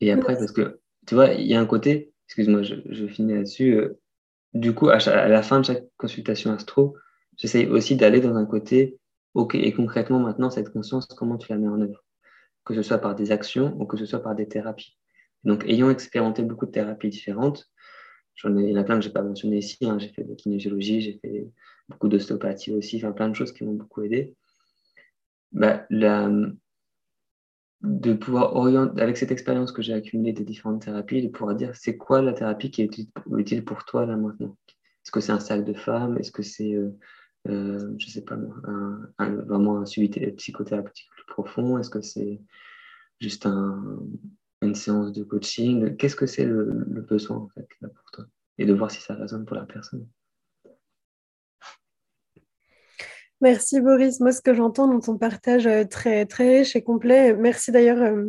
[0.00, 3.76] Et après, parce que, tu vois, il y a un côté, excuse-moi, je, finis là-dessus,
[3.76, 4.00] euh,
[4.54, 6.96] du coup, à, la fin de chaque consultation astro,
[7.36, 8.98] j'essaye aussi d'aller dans un côté,
[9.34, 12.04] ok, et concrètement maintenant, cette conscience, comment tu la mets en œuvre?
[12.64, 14.98] Que ce soit par des actions ou que ce soit par des thérapies.
[15.44, 17.68] Donc, ayant expérimenté beaucoup de thérapies différentes,
[18.38, 19.76] j'en ai, il y en a plein que je n'ai pas mentionné ici.
[19.82, 19.98] Hein.
[19.98, 21.48] j'ai fait de la kinésiologie, j'ai fait
[21.88, 24.34] beaucoup d'ostéopathie aussi, plein de choses qui m'ont beaucoup aidé.
[25.52, 25.86] Bah,
[27.80, 31.74] de pouvoir orienter, avec cette expérience que j'ai accumulée des différentes thérapies, de pouvoir dire
[31.74, 32.90] c'est quoi la thérapie qui est
[33.36, 34.56] utile pour toi là maintenant?
[34.68, 36.90] Est-ce que c'est un sac de femmes Est-ce que c'est, euh,
[37.48, 38.36] euh, je sais pas
[39.18, 41.78] vraiment un suivi psychothérapeutique plus profond?
[41.78, 42.40] Est-ce que c'est
[43.20, 44.00] juste un,
[44.62, 46.64] une séance de coaching Qu'est-ce que c'est le,
[47.08, 48.24] besoin en fait pour toi?
[48.58, 50.06] Et de voir si ça résonne pour la personne.
[53.40, 54.18] Merci Boris.
[54.18, 58.02] Moi, ce que j'entends dans ton partage euh, très, très riche et complet, merci d'ailleurs
[58.02, 58.24] euh,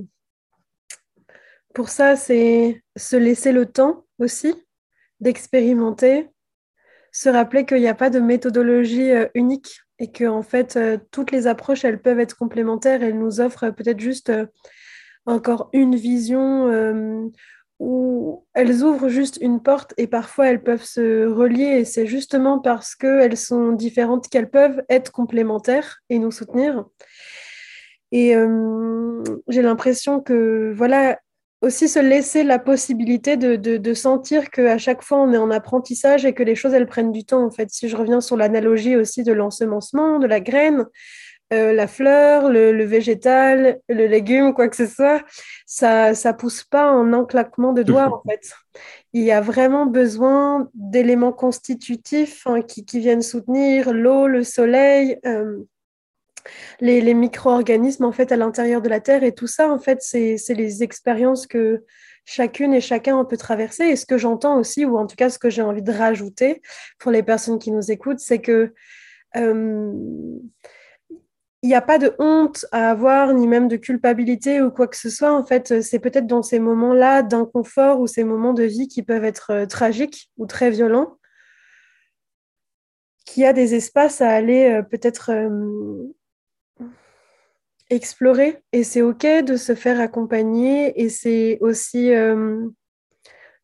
[1.73, 4.53] pour ça, c'est se laisser le temps aussi
[5.19, 6.29] d'expérimenter,
[7.11, 10.79] se rappeler qu'il n'y a pas de méthodologie euh, unique et que en fait,
[11.11, 13.03] toutes les approches, elles peuvent être complémentaires.
[13.03, 14.31] Elles nous offrent peut-être juste
[15.29, 17.31] encore une vision
[17.79, 22.59] où elles ouvrent juste une porte et parfois elles peuvent se relier et c'est justement
[22.59, 26.85] parce qu'elles sont différentes qu'elles peuvent être complémentaires et nous soutenir.
[28.11, 31.19] Et euh, j'ai l'impression que voilà,
[31.61, 36.33] aussi se laisser la possibilité de sentir qu'à chaque fois on est en apprentissage et
[36.33, 37.69] que les choses elles prennent du temps en fait.
[37.69, 40.85] Si je reviens sur l'analogie aussi de l'ensemencement, de la graine,
[41.51, 45.23] euh, la fleur, le, végétal, le légume, quoi que ce soit,
[45.65, 48.53] ça ne pousse pas en un claquement de doigts, en fait.
[49.13, 55.57] Il y a vraiment besoin d'éléments constitutifs hein, qui, viennent soutenir l'eau, le soleil, euh,
[56.81, 59.23] les, micro-organismes, en fait, à l'intérieur de la Terre.
[59.23, 61.83] Et tout ça, en fait, c'est les expériences que
[62.25, 63.85] chacune et chacun peut traverser.
[63.85, 66.61] Et ce que j'entends aussi, ou en tout cas ce que j'ai envie de rajouter
[66.99, 68.71] pour les personnes qui nous écoutent, c'est que...
[69.35, 69.93] Euh,
[71.61, 74.95] il n'y a pas de honte à avoir, ni même de culpabilité ou quoi que
[74.95, 75.33] ce soit.
[75.33, 79.25] En fait, c'est peut-être dans ces moments-là d'inconfort ou ces moments de vie qui peuvent
[79.25, 81.17] être euh, tragiques ou très violents
[83.25, 86.07] qu'il y a des espaces à aller euh, peut-être euh,
[87.89, 88.63] explorer.
[88.71, 92.11] Et c'est OK de se faire accompagner et c'est aussi,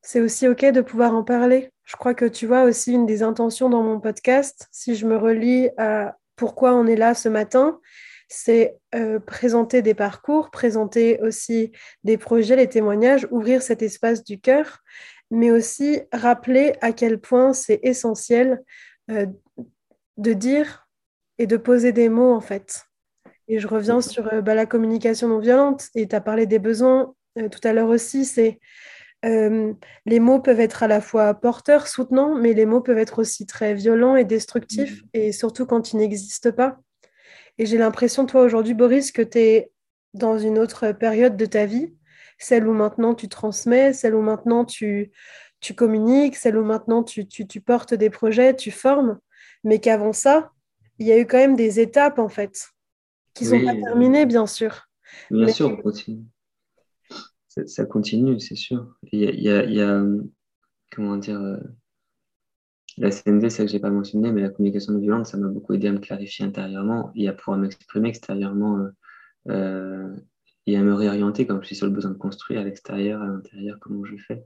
[0.01, 1.71] c'est aussi OK de pouvoir en parler.
[1.83, 5.15] Je crois que tu vois aussi une des intentions dans mon podcast, si je me
[5.15, 7.79] relis à pourquoi on est là ce matin,
[8.27, 11.71] c'est euh, présenter des parcours, présenter aussi
[12.03, 14.79] des projets, les témoignages, ouvrir cet espace du cœur,
[15.31, 18.63] mais aussi rappeler à quel point c'est essentiel
[19.11, 19.27] euh,
[20.17, 20.87] de dire
[21.37, 22.85] et de poser des mots en fait.
[23.47, 26.59] Et je reviens sur euh, bah, la communication non violente, et tu as parlé des
[26.59, 27.13] besoins
[27.51, 28.59] tout à l'heure aussi, c'est
[29.23, 29.73] euh,
[30.05, 33.45] les mots peuvent être à la fois porteurs, soutenants, mais les mots peuvent être aussi
[33.45, 35.07] très violents et destructifs, mm.
[35.13, 36.77] et surtout quand ils n'existent pas.
[37.57, 39.71] Et j'ai l'impression, toi, aujourd'hui, Boris, que tu es
[40.13, 41.93] dans une autre période de ta vie,
[42.37, 45.11] celle où maintenant tu transmets, celle où maintenant tu,
[45.59, 49.19] tu communiques, celle où maintenant tu, tu, portes des projets, tu formes,
[49.63, 50.51] mais qu'avant ça,
[50.99, 52.69] il y a eu quand même des étapes, en fait,
[53.33, 54.87] qui ne sont pas terminées, bien sûr.
[55.31, 56.23] Bien sûr, aussi
[57.65, 58.95] ça, continue, c'est sûr.
[59.11, 60.03] Il y a,
[60.91, 61.57] comment dire, euh,
[62.97, 65.47] la CNV, c'est que je n'ai pas mentionné, mais la communication non violente, ça m'a
[65.47, 68.89] beaucoup aidé à me clarifier intérieurement et à pouvoir m'exprimer extérieurement euh,
[69.49, 70.15] euh,
[70.65, 73.27] et à me réorienter comme je suis sur le besoin de construire à l'extérieur, à
[73.27, 74.45] l'intérieur, comment je fais.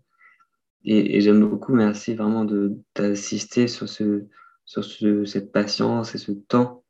[0.85, 2.45] Et, j'aime beaucoup, merci vraiment
[2.95, 4.25] d'assister sur, ce,
[4.65, 4.83] sur
[5.27, 6.83] cette patience et ce temps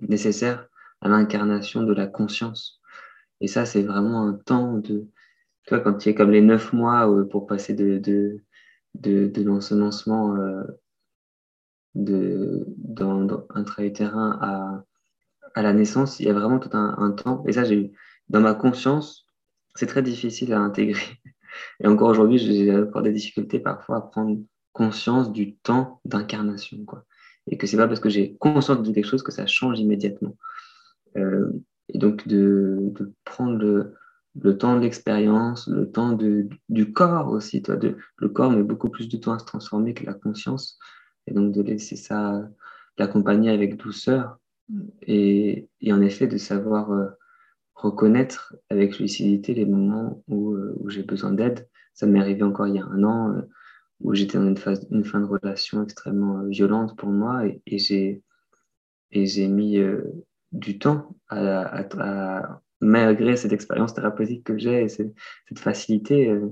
[0.00, 0.68] nécessaire
[1.00, 2.80] à l'incarnation de la conscience.
[3.40, 5.06] Et ça, c'est vraiment un temps de,
[5.66, 8.42] tu quand tu es comme les neuf mois euh, pour passer de, de,
[8.94, 10.62] de, de euh,
[11.94, 14.84] de, dans, dans intra-utérin à,
[15.54, 17.44] à la naissance, il y a vraiment tout un, un temps.
[17.46, 17.92] Et ça, j'ai
[18.28, 19.26] dans ma conscience,
[19.74, 21.20] c'est très difficile à intégrer.
[21.80, 24.40] Et encore aujourd'hui, j'ai encore des difficultés parfois à prendre
[24.72, 26.78] conscience du temps d'incarnation.
[27.46, 30.36] Et que c'est pas parce que j'ai conscience de quelque chose que ça change immédiatement.
[31.16, 31.52] Euh,
[31.88, 33.94] et donc, de, de prendre le,
[34.40, 37.62] le temps de l'expérience, le temps de, du corps aussi.
[37.62, 40.78] Toi, de, le corps met beaucoup plus de temps à se transformer que la conscience.
[41.26, 42.48] Et donc de laisser ça,
[42.98, 44.38] l'accompagner avec douceur.
[45.02, 47.08] Et, et, en effet, de savoir euh,
[47.74, 51.68] reconnaître avec lucidité les moments où, euh, où j'ai besoin d'aide.
[51.92, 53.42] Ça m'est arrivé encore il y a un an, euh,
[54.00, 57.46] où j'étais dans une, phase, une fin de relation extrêmement violente pour moi.
[57.46, 59.78] Et, et j'ai mis
[60.52, 61.82] du temps à
[62.82, 65.14] malgré cette expérience thérapeutique que j'ai et cette,
[65.56, 66.48] facilité, euh,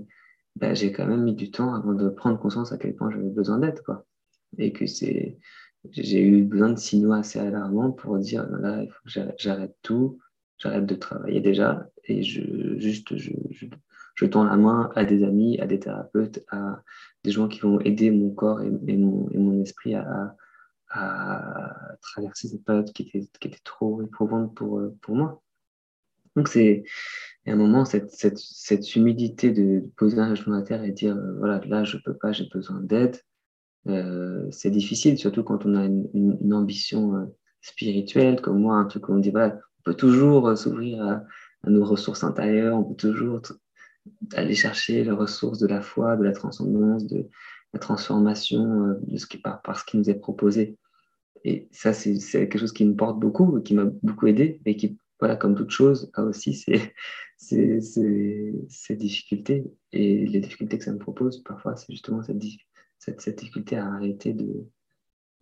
[0.57, 3.28] bah, j'ai quand même mis du temps avant de prendre conscience à quel point j'avais
[3.28, 3.81] besoin d'aide.
[4.59, 9.35] Et que j'ai eu besoin de signaux assez alarmants pour dire là, il faut que
[9.39, 10.18] j'arrête tout,
[10.59, 15.66] j'arrête de travailler déjà et je, juste, je, tends la main à des amis, à
[15.66, 16.83] des thérapeutes, à
[17.24, 20.37] des gens qui vont aider mon corps et, mon, esprit à,
[22.03, 25.43] traverser cette période qui était, trop éprouvante pour moi.
[26.37, 26.85] Donc, c'est
[27.47, 31.16] à un moment, cette, cette, cette humilité de poser un genou à terre et dire
[31.16, 33.20] euh, voilà, là, je peux pas, j'ai besoin d'aide.
[33.89, 37.24] Euh, c'est difficile, surtout quand on a une, ambition euh,
[37.62, 41.24] spirituelle, comme moi, un truc où on dit voilà, on peut toujours s'ouvrir à,
[41.64, 43.41] à, nos ressources intérieures, on peut toujours
[44.35, 47.28] aller chercher les ressources de la foi, de la transcendance, de
[47.72, 50.76] la transformation de ce qui, par, par ce qui nous est proposé.
[51.45, 54.99] Et ça, c'est quelque chose qui me porte beaucoup, qui m'a beaucoup aidé, et qui
[55.21, 56.95] voilà, comme toute chose, a aussi ses,
[58.91, 59.71] difficultés.
[59.93, 62.39] Et les difficultés que ça me propose, parfois, c'est justement cette,
[63.37, 64.66] difficulté à arrêter de,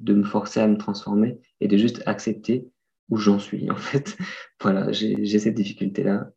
[0.01, 2.68] de me forcer à me transformer et de juste accepter
[3.09, 4.16] où j'en suis, en fait.
[4.61, 6.33] Voilà, j'ai cette difficulté-là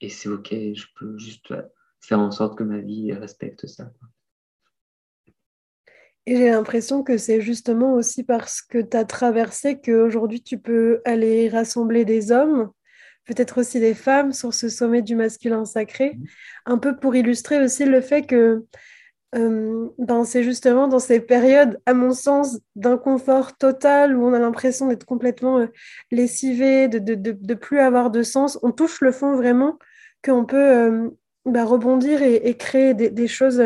[0.00, 1.52] et c'est OK, je peux juste
[2.00, 3.92] faire en sorte que ma vie respecte ça.
[6.24, 11.00] Et j'ai l'impression que c'est justement aussi parce que tu as traversé qu'aujourd'hui tu peux
[11.04, 12.72] aller rassembler des hommes
[13.26, 16.24] peut-être aussi des femmes sur ce sommet du masculin sacré, mmh.
[16.66, 18.64] un peu pour illustrer aussi le fait que
[19.34, 24.38] euh, ben, c'est justement dans ces périodes, à mon sens, d'inconfort total, où on a
[24.38, 25.66] l'impression d'être complètement euh,
[26.10, 29.78] lessivé, de, de, de, plus avoir de sens, on touche le fond vraiment,
[30.24, 31.10] qu'on peut euh,
[31.44, 33.60] ben, rebondir et, créer des, des choses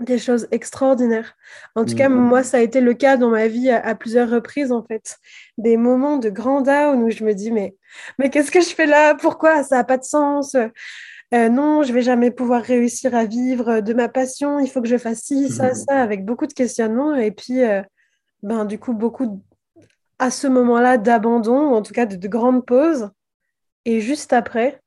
[0.00, 1.36] des choses extraordinaires.
[1.74, 2.14] En tout cas, mm.
[2.14, 5.18] moi, ça a été le cas dans ma vie à, plusieurs reprises, en fait.
[5.58, 7.76] Des moments de grand down où je me dis, mais,
[8.18, 9.14] mais qu'est-ce que je fais là?
[9.14, 9.62] Pourquoi?
[9.62, 10.56] Ça n'a pas de sens.
[11.34, 14.58] Euh, non, je vais jamais pouvoir réussir à vivre de ma passion.
[14.58, 15.74] Il faut que je fasse ci, ça, mm.
[15.74, 17.14] ça, avec beaucoup de questionnements.
[17.14, 17.82] Et puis, euh,
[18.42, 19.42] ben, du coup, beaucoup,
[20.18, 23.10] à ce moment-là, d'abandon, ou en tout cas de, de grandes pauses.
[23.84, 24.80] Et juste après,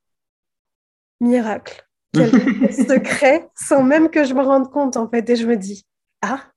[1.22, 1.87] miracle
[2.72, 5.30] secret sans même que je me rende compte en fait.
[5.30, 5.86] Et je me dis
[6.22, 6.52] ah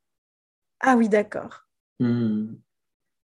[0.80, 1.66] ah oui d'accord.
[1.98, 2.54] Hmm.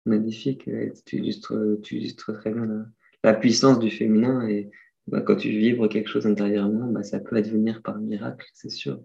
[0.05, 0.69] magnifique
[1.05, 1.53] tu illustres,
[1.83, 2.85] tu très bien
[3.23, 4.47] la, puissance du féminin.
[4.47, 4.71] Et
[5.07, 9.01] bah, quand tu vibres quelque chose intérieurement bah, ça peut advenir par miracle c'est sûr.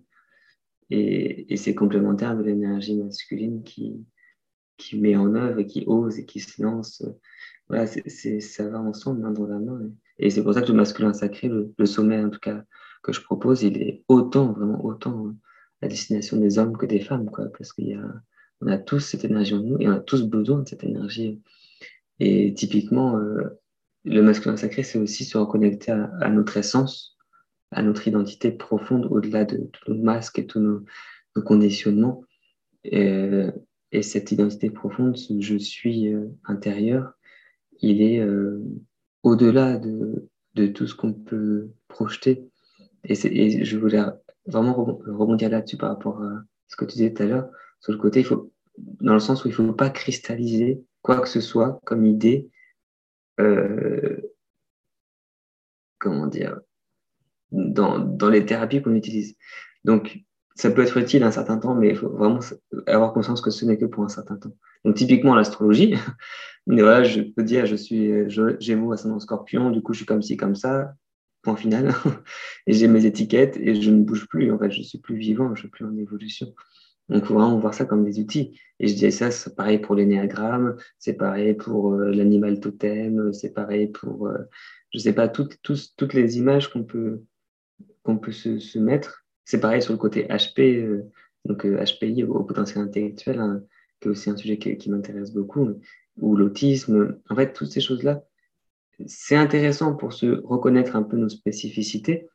[0.90, 4.04] Et, et c'est complémentaire de l'énergie masculine qui
[4.76, 7.02] qui met en œuvre et qui ose et qui se lance.
[7.68, 9.90] Voilà c'est, ça va ensemble main dans la main.
[10.18, 12.62] Et, c'est pour ça que le masculin sacré le sommet en tout cas
[13.02, 15.32] que je propose, il est autant, vraiment autant
[15.82, 18.22] à destination des hommes que des femmes, quoi, parce qu'on a,
[18.60, 21.42] on a tous cette énergie en nous et on a tous besoin de cette énergie.
[22.18, 23.60] Et typiquement, euh,
[24.04, 27.16] le masculin sacré, c'est aussi se reconnecter à, notre essence,
[27.70, 30.84] à notre identité profonde, au-delà de tous nos masques et tous nos,
[31.44, 32.24] conditionnements.
[32.84, 33.48] Et,
[33.92, 37.12] et, cette identité profonde, ce je suis euh, intérieur,
[37.80, 38.62] il est euh,
[39.22, 42.48] au-delà de, de, tout ce qu'on peut projeter.
[43.08, 44.02] Et, je voulais
[44.46, 47.48] vraiment rebondir là-dessus par rapport à ce que tu disais tout à l'heure.
[47.80, 51.20] Sur le côté, il faut, dans le sens où il ne faut pas cristalliser quoi
[51.20, 52.50] que ce soit comme idée,
[53.40, 54.16] euh,
[55.98, 56.60] comment dire,
[57.52, 59.36] dans, les thérapies qu'on utilise.
[59.84, 60.20] Donc,
[60.56, 62.40] ça peut être utile un certain temps, mais il faut vraiment
[62.86, 64.52] avoir conscience que ce n'est que pour un certain temps.
[64.84, 65.94] Donc, typiquement, l'astrologie,
[66.66, 68.28] voilà, je peux dire, je suis
[68.60, 70.94] Gémeaux, ascendant scorpion, du coup, je suis comme ci, comme ça
[71.46, 71.94] point final.
[72.66, 74.50] et j'ai mes étiquettes et je ne bouge plus.
[74.52, 76.52] En fait, je suis plus vivant, je suis plus en évolution.
[77.08, 78.58] Donc, vraiment voir ça comme des outils.
[78.80, 83.54] Et je disais ça, c'est pareil pour l'énéagramme, c'est pareil pour euh, l'animal totem, c'est
[83.54, 84.38] pareil pour, euh,
[84.92, 87.22] je sais pas, toutes, toutes les images qu'on peut,
[88.02, 89.24] qu'on peut se, se mettre.
[89.44, 91.04] C'est pareil sur le côté HP, euh,
[91.44, 93.62] donc HPI au, potentiel intellectuel, hein,
[94.00, 95.68] qui est aussi un sujet qui, qui m'intéresse beaucoup,
[96.18, 97.20] ou l'autisme.
[97.30, 98.24] En fait, toutes ces choses-là,
[99.04, 102.28] c'est intéressant pour se reconnaître un peu nos spécificités,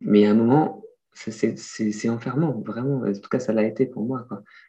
[0.00, 0.82] mais à un moment,
[1.14, 3.02] c'est enfermant, vraiment.
[3.02, 4.26] En tout cas, ça l'a été pour moi,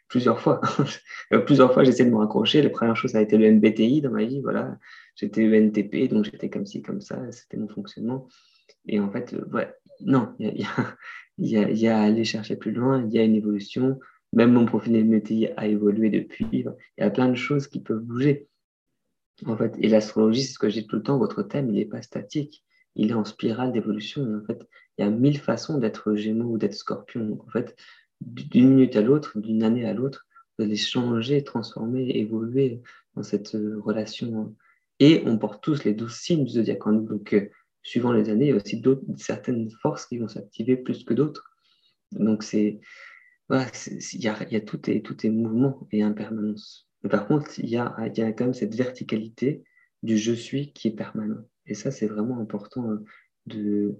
[0.08, 0.60] plusieurs fois.
[1.46, 2.62] plusieurs fois, j'essaie de me raccrocher.
[2.62, 4.40] La première chose, ça a été le MBTI dans ma vie.
[4.40, 4.76] Voilà,
[5.14, 7.20] j'étais ENTP, donc j'étais comme ci, comme ça.
[7.30, 8.26] C'était mon fonctionnement.
[8.86, 10.66] Et en fait, euh, ouais, non, il y
[11.82, 13.04] y a, à aller chercher plus loin.
[13.06, 13.98] Il y a une évolution.
[14.32, 16.46] Même mon profil MBTI a évolué depuis.
[16.52, 18.48] Il y a plein de choses qui peuvent bouger.
[19.46, 21.84] En fait, et l'astrologie, c'est ce que dis tout le temps, votre thème, il n'est
[21.84, 22.64] pas statique,
[22.94, 24.22] il est en spirale d'évolution.
[24.22, 24.66] En fait,
[24.98, 27.38] il y a mille façons d'être gémeaux ou d'être scorpion.
[27.40, 27.76] en fait,
[28.20, 30.26] d'une minute à l'autre, d'une année à l'autre,
[30.58, 32.82] vous allez changer, transformer, évoluer
[33.14, 34.54] dans cette euh, relation.
[34.98, 37.06] Et on porte tous les douze signes du zodiaque en nous.
[37.06, 37.48] Donc, euh,
[37.82, 38.82] suivant les années, il y a aussi
[39.16, 41.50] certaines forces qui vont s'activer plus que d'autres.
[42.12, 42.80] Donc, c'est,
[43.50, 46.89] il y a, y a tout, est, tout est mouvement et impermanence.
[47.02, 49.62] Mais par contre, il y a, y quand même cette verticalité
[50.02, 51.44] du je suis qui est permanent.
[51.66, 52.98] Et ça, c'est vraiment important
[53.46, 53.96] de,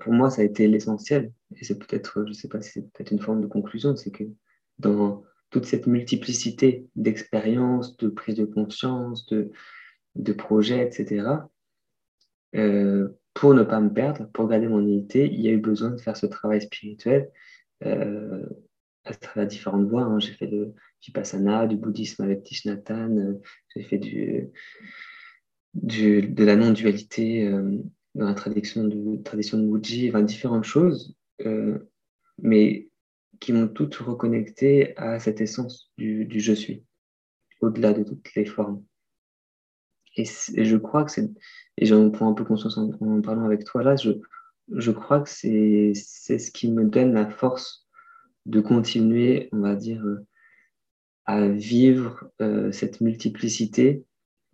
[0.00, 1.32] pour moi, ça a été l'essentiel.
[1.56, 4.10] Et c'est peut-être, je ne sais pas si c'est peut-être une forme de conclusion, c'est
[4.10, 4.24] que
[4.78, 9.50] dans toute cette multiplicité d'expériences, de prise de conscience, de,
[10.14, 11.26] de projets, etc.,
[12.54, 15.90] euh, pour ne pas me perdre, pour garder mon unité, il y a eu besoin
[15.90, 17.30] de faire ce travail spirituel
[17.84, 18.44] euh,
[19.04, 20.02] à travers différentes voies.
[20.02, 20.18] Hein.
[20.18, 20.66] J'ai fait du
[21.02, 23.34] vipassana, du bouddhisme avec Thich euh,
[23.74, 24.50] j'ai fait du,
[25.74, 27.78] de la non-dualité euh,
[28.14, 31.14] dans la tradition de, tradition de Wuji, enfin, différentes choses,
[31.46, 31.78] euh,
[32.38, 32.88] mais
[33.40, 36.84] qui m'ont toutes reconnecté à cette essence du, je suis,
[37.60, 38.84] au-delà de toutes les formes.
[40.16, 41.30] Et, je crois que c'est,
[41.76, 44.10] et j'en prends un peu conscience en, parlant avec toi là, je,
[44.72, 47.86] je crois que c'est, ce qui me donne la force
[48.46, 50.02] de continuer, on va dire,
[51.28, 54.02] à vivre euh, cette multiplicité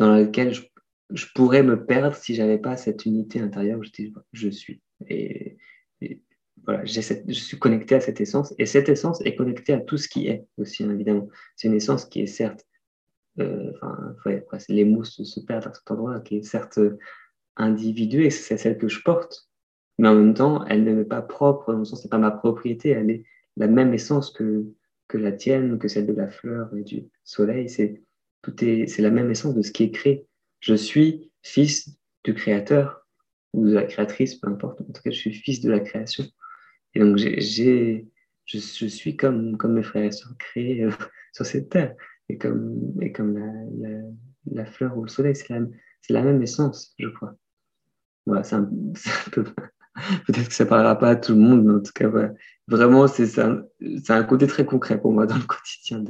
[0.00, 3.90] dans laquelle je pourrais me perdre si j'avais pas cette unité intérieure où je,
[4.32, 4.82] je suis.
[5.08, 5.56] Et,
[6.66, 7.00] voilà, je
[7.32, 8.54] suis connecté à cette essence.
[8.58, 11.28] Et cette essence est connectée à tout ce qui est aussi, hein, évidemment.
[11.54, 12.66] C'est une essence qui est certes,
[13.38, 14.16] euh, enfin,
[14.68, 16.80] les mots se, perdent à cet endroit, qui est certes
[17.56, 19.48] individuée, c'est celle que je porte,
[19.98, 22.90] mais en même temps, elle n'est pas propre, dans le sens, c'est pas ma propriété,
[22.90, 23.24] elle est
[23.56, 24.66] la même essence que,
[25.08, 27.68] que la tienne, que celle de la fleur et du soleil.
[27.68, 28.02] C'est
[28.42, 30.26] tout est, c'est la même essence de ce qui est créé
[30.64, 31.90] je suis fils
[32.24, 33.06] du créateur
[33.52, 34.80] ou de la créatrice, peu importe.
[34.80, 36.24] En tout cas, je suis fils de la création.
[36.94, 38.08] Et donc, j'ai,
[38.46, 40.90] je, suis comme, comme mes frères et sœurs créés euh,
[41.34, 41.94] sur cette terre.
[42.30, 43.92] Et comme, et comme la,
[44.50, 45.60] la, fleur ou le soleil, c'est la,
[46.08, 47.36] la, même essence, je crois.
[48.24, 48.70] Voilà, c'est un,
[49.32, 49.44] peu.
[50.26, 52.08] Peut-être que ça parlera pas à tout le monde, mais en tout cas,
[52.66, 53.62] vraiment, c'est un,
[54.08, 56.02] un côté très concret pour moi dans le quotidien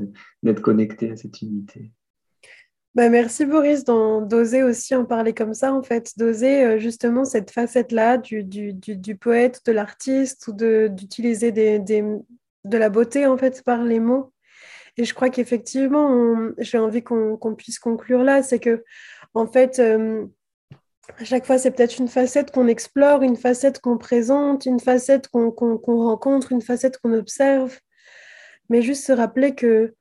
[0.43, 1.91] d'être connecté à cette unité.
[2.95, 7.51] Bah, merci Boris d'oser aussi en parler comme ça, en fait, d'oser euh, justement cette
[7.51, 12.05] facette-là du, du, du, poète, de l'artiste ou d'utiliser des, des,
[12.65, 14.33] de la beauté en fait par les mots.
[14.97, 18.85] Et je crois qu'effectivement, j'ai envie qu'on puisse conclure là, c'est que
[19.35, 20.25] en fait, euh,
[21.19, 25.29] à chaque fois, c'est peut-être une facette qu'on explore, une facette qu'on présente, une facette
[25.29, 27.79] qu'on rencontre, une facette qu'on observe,
[28.69, 29.95] mais juste se rappeler que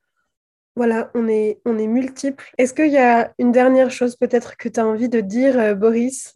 [0.75, 2.49] voilà, on est, on est multiples.
[2.57, 5.75] Est-ce qu'il y a une dernière chose peut-être que tu as envie de dire, euh,
[5.75, 6.35] Boris?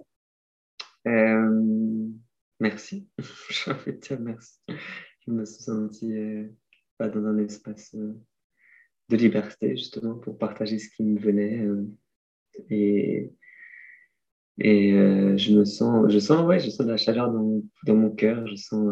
[1.07, 2.07] Euh,
[2.59, 3.07] Merci.
[3.49, 4.59] J'ai envie de dire merci.
[4.67, 6.47] Je me suis senti euh,
[6.99, 11.67] dans un espace de liberté, justement, pour partager ce qui me venait.
[12.69, 13.31] et
[14.59, 14.91] et
[15.37, 18.47] je me sens, je sens, ouais, je sens de la chaleur dans, dans mon cœur,
[18.47, 18.87] je sens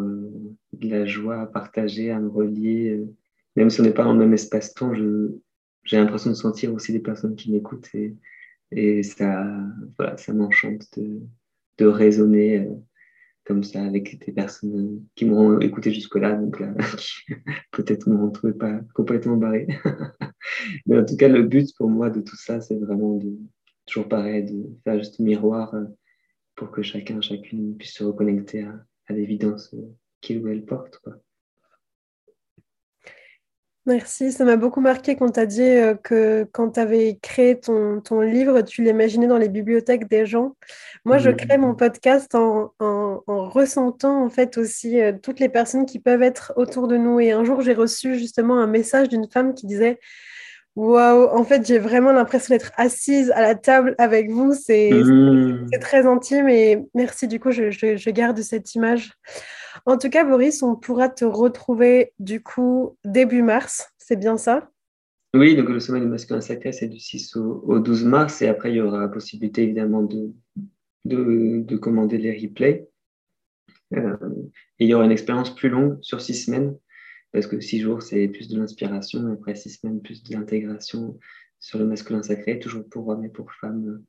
[0.72, 3.04] de la joie à partager, à me relier
[3.56, 7.00] même si on n'est pas dans le même espace-temps, j'ai l'impression de sentir aussi des
[7.00, 8.14] personnes qui m'écoutent et,
[8.70, 9.44] et ça,
[9.98, 11.20] voilà, ça m'enchante de,
[11.78, 12.74] de raisonner euh,
[13.44, 16.74] comme ça avec des personnes qui m'ont écouté jusque-là, donc là,
[17.72, 19.66] peut-être m'ont trouvé pas complètement barré.
[20.86, 23.38] Mais en tout cas, le but pour moi de tout ça, c'est vraiment de,
[23.86, 25.84] toujours pareil, de faire juste miroir euh,
[26.54, 28.74] pour que chacun, chacune puisse se reconnecter à,
[29.08, 30.98] à l'évidence euh, qu'il ou elle porte.
[30.98, 31.14] Quoi.
[33.86, 37.56] Merci, ça m'a beaucoup marqué quand tu as dit euh, que quand tu avais créé
[37.56, 40.56] ton, ton livre, tu l'imaginais dans les bibliothèques des gens.
[41.04, 45.86] Moi, je crée mon podcast en, en, ressentant en fait aussi euh, toutes les personnes
[45.86, 47.20] qui peuvent être autour de nous.
[47.20, 50.00] Et un jour, j'ai reçu justement un message d'une femme qui disait
[50.76, 54.52] Waouh, en fait, j'ai vraiment l'impression d'être assise à la table avec vous.
[54.52, 55.70] C'est mmh.
[55.80, 57.26] très intime et merci.
[57.28, 59.12] Du coup, je, je garde cette image.
[59.84, 64.70] En tout cas, Boris, on pourra te retrouver du coup début mars, c'est bien ça?
[65.34, 68.40] Oui, donc le sommet du masculin sacré, c'est du 6 au, 12 mars.
[68.40, 70.32] Et après, il y aura la possibilité évidemment de,
[71.04, 72.88] de, commander les replays.
[73.94, 74.16] Euh,
[74.78, 76.76] et il y aura une expérience plus longue sur six semaines,
[77.36, 79.30] parce que six jours, c'est plus de l'inspiration.
[79.30, 81.18] Après six semaines, plus de l'intégration
[81.60, 84.02] sur le masculin sacré, toujours pour hommes et pour femmes.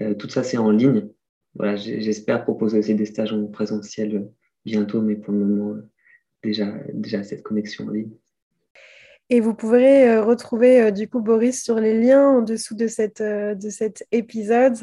[0.00, 1.10] Euh, tout ça, c'est en ligne.
[1.56, 4.30] Voilà, j'espère proposer aussi des stages en présentiel
[4.64, 5.82] bientôt, mais pour le moment,
[6.42, 8.12] déjà, déjà cette connexion en ligne.
[9.28, 12.86] Et vous pourrez euh, retrouver euh, du coup Boris sur les liens en dessous de,
[12.86, 14.78] cette, euh, de cet épisode.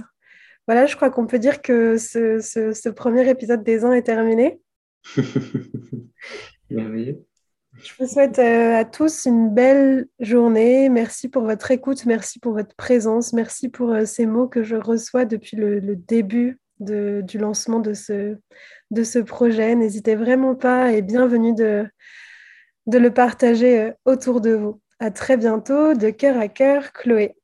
[0.68, 4.62] Voilà, je crois qu'on peut dire que ce, ce, premier épisode des ans est terminé.
[6.70, 7.26] Merveilleux.
[7.84, 10.88] Je vous souhaite à tous une belle journée.
[10.90, 15.26] Merci pour votre écoute, merci pour votre présence, merci pour ces mots que je reçois
[15.26, 18.38] depuis le, début du lancement de ce,
[18.92, 19.76] de ce projet.
[19.76, 21.88] N'hésitez vraiment pas et bienvenue de,
[22.86, 24.80] de le partager euh, autour de vous.
[25.00, 27.36] À très bientôt, de cœur à cœur, Chloé.